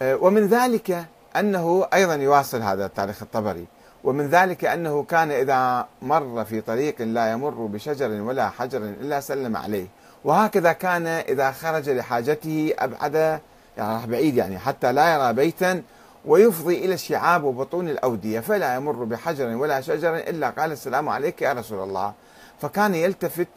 آه، 0.01 0.15
ومن 0.15 0.47
ذلك 0.47 1.05
أنه 1.35 1.87
أيضا 1.93 2.15
يواصل 2.15 2.61
هذا 2.61 2.85
التاريخ 2.85 3.21
الطبري. 3.21 3.65
ومن 4.03 4.27
ذلك 4.27 4.65
أنه 4.65 5.03
كان 5.03 5.31
إذا 5.31 5.87
مر 6.01 6.45
في 6.45 6.61
طريق 6.61 7.01
لا 7.01 7.31
يمر 7.31 7.65
بشجر 7.65 8.09
ولا 8.09 8.49
حجر 8.49 8.77
إلا 8.77 9.19
سلم 9.19 9.57
عليه. 9.57 9.87
وهكذا 10.23 10.71
كان 10.73 11.07
إذا 11.07 11.51
خرج 11.51 11.89
لحاجته 11.89 12.73
أبعد 12.79 13.41
يعني 13.77 13.93
راح 13.93 14.05
بعيد 14.05 14.35
يعني 14.35 14.59
حتى 14.59 14.91
لا 14.91 15.13
يرى 15.15 15.33
بيتا 15.33 15.83
ويفضي 16.25 16.85
إلى 16.85 16.93
الشعاب 16.93 17.43
وبطون 17.43 17.89
الأودية 17.89 18.39
فلا 18.39 18.75
يمر 18.75 19.03
بحجر 19.03 19.55
ولا 19.55 19.81
شجر 19.81 20.15
إلا 20.15 20.49
قال 20.49 20.71
السلام 20.71 21.09
عليك 21.09 21.41
يا 21.41 21.53
رسول 21.53 21.83
الله. 21.83 22.13
فكان 22.61 22.95
يلتفت 22.95 23.47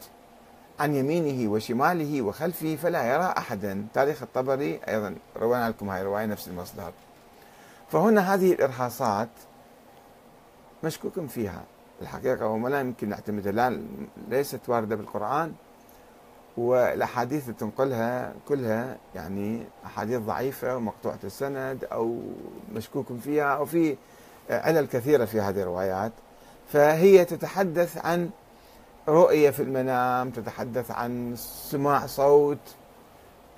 عن 0.79 0.95
يمينه 0.95 1.51
وشماله 1.51 2.21
وخلفه 2.21 2.75
فلا 2.75 3.13
يرى 3.13 3.33
أحدا. 3.37 3.85
تاريخ 3.93 4.23
الطبري 4.23 4.79
أيضا 4.87 5.15
روينا 5.37 5.69
لكم 5.69 5.89
هاي 5.89 6.01
الرواية 6.01 6.25
نفس 6.25 6.47
المصدر. 6.47 6.91
فهنا 7.91 8.33
هذه 8.33 8.53
الإرهاصات 8.53 9.29
مشكوك 10.83 11.25
فيها 11.29 11.63
الحقيقة 12.01 12.47
وما 12.47 12.69
لا 12.69 12.79
يمكن 12.79 13.09
نعتمدها 13.09 13.51
لا 13.51 13.81
ليست 14.29 14.59
واردة 14.67 14.95
بالقرآن. 14.95 15.53
والأحاديث 16.57 17.43
اللي 17.43 17.53
تنقلها 17.59 18.33
كلها 18.47 18.97
يعني 19.15 19.63
أحاديث 19.85 20.19
ضعيفة 20.19 20.75
ومقطوعة 20.75 21.19
السند 21.23 21.85
أو 21.91 22.19
مشكوك 22.75 23.07
فيها 23.23 23.43
أو 23.55 23.65
في 23.65 23.95
علل 24.49 24.85
كثيرة 24.85 25.25
في 25.25 25.41
هذه 25.41 25.61
الروايات. 25.61 26.11
فهي 26.67 27.25
تتحدث 27.25 28.05
عن 28.05 28.29
رؤية 29.07 29.49
في 29.49 29.63
المنام 29.63 30.29
تتحدث 30.29 30.91
عن 30.91 31.33
سماع 31.35 32.05
صوت 32.05 32.57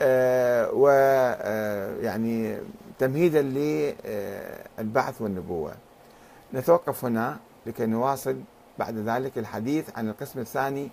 آه، 0.01 0.71
ويعني 0.73 2.53
آه، 2.53 2.61
تمهيدا 2.99 3.41
للبعث 3.41 5.21
والنبوة. 5.21 5.73
نتوقف 6.53 7.05
هنا 7.05 7.37
لكي 7.65 7.85
نواصل 7.85 8.35
بعد 8.79 8.97
ذلك 8.97 9.37
الحديث 9.37 9.85
عن 9.95 10.09
القسم 10.09 10.39
الثاني 10.39 10.89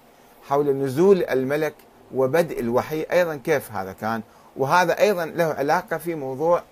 حول 0.49 0.77
نزول 0.77 1.23
الملك 1.23 1.75
وبدء 2.15 2.61
الوحي 2.61 3.07
أيضا 3.13 3.37
كيف 3.37 3.73
هذا 3.73 3.93
كان. 3.93 4.23
وهذا 4.57 5.01
أيضا 5.01 5.27
له 5.27 5.45
علاقة 5.45 5.99
في 5.99 6.15
موضوع 6.15 6.63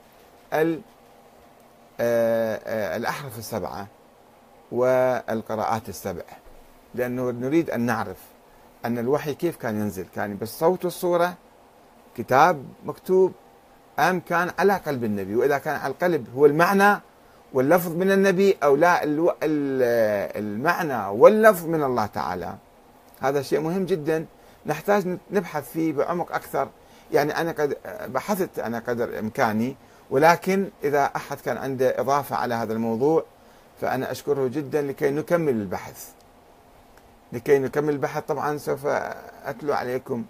آه، 0.53 0.79
الأحرف 2.97 3.39
السبعة 3.39 3.87
والقراءات 4.73 5.89
السبع. 5.89 6.23
لأنه 6.95 7.31
نريد 7.31 7.71
أن 7.71 7.81
نعرف 7.81 8.17
أن 8.85 8.99
الوحي 8.99 9.35
كيف 9.35 9.57
كان 9.57 9.81
ينزل. 9.81 10.07
كان 10.15 10.35
بالصوت 10.35 10.85
والصورة 10.85 11.35
كتاب 12.17 12.65
مكتوب 12.85 13.33
أم 13.99 14.21
كان 14.21 14.51
على 14.59 14.73
قلب 14.73 15.05
النبي. 15.05 15.37
وإذا 15.37 15.59
كان 15.59 15.77
على 15.77 15.93
القلب 15.93 16.27
هو 16.37 16.47
المعنى 16.47 17.01
واللفظ 17.53 17.97
من 17.97 18.11
النبي 18.11 18.57
أو 18.63 18.77
لا 18.77 19.01
المعنى 20.39 21.07
واللفظ 21.07 21.67
من 21.67 21.83
الله 21.83 22.07
تعالى. 22.07 22.55
هذا 23.21 23.43
شيء 23.43 23.61
مهم 23.61 23.85
جدا. 23.85 24.27
نحتاج 24.67 25.19
نبحث 25.31 25.73
فيه 25.73 25.93
بعمق 25.93 26.33
أكثر. 26.33 26.69
يعني 27.13 27.41
أنا 27.41 27.53
قد 27.53 27.77
بحثت 28.07 28.59
أنا 28.59 28.79
قدر 28.79 29.19
إمكاني 29.19 29.77
ولكن 30.11 30.69
إذا 30.85 31.05
أحد 31.17 31.41
كان 31.41 31.57
عنده 31.57 32.01
إضافة 32.01 32.37
على 32.37 32.55
هذا 32.55 32.73
الموضوع 32.73 33.25
فأنا 33.81 34.11
أشكره 34.11 34.49
جدا 34.49 34.83
لكي 34.83 35.11
نكمل 35.11 35.53
البحث. 35.53 36.09
لكي 37.33 37.59
نكمل 37.59 37.91
البحث 37.91 38.23
طبعا 38.29 38.59
سوف 38.59 38.87
أتلو 39.45 39.73
عليكم 39.73 40.25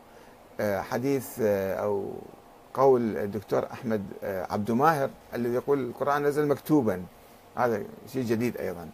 آه، 0.60 0.80
حديث 0.80 1.40
آه، 1.42 1.74
أو 1.74 2.12
قول 2.74 3.16
الدكتور 3.16 3.66
أحمد 3.72 4.04
آه، 4.24 4.46
عبد 4.52 4.70
ماهر 4.70 5.10
الذي 5.34 5.54
يقول 5.54 5.78
القرآن 5.78 6.22
نزل 6.22 6.46
مكتوبا. 6.48 7.02
هذا 7.56 7.82
شيء 8.12 8.24
جديد 8.24 8.56
أيضا. 8.56 8.90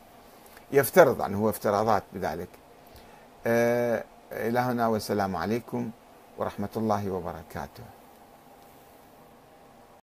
يفترض 0.72 1.22
عنه 1.22 1.38
هو 1.38 1.50
افتراضات 1.50 2.02
بذلك. 2.12 2.48
إلى 4.34 4.58
هنا 4.58 4.86
والسلام 4.86 5.36
عليكم 5.36 5.90
ورحمة 6.38 6.68
الله 6.76 7.10
وبركاته. 7.10 7.84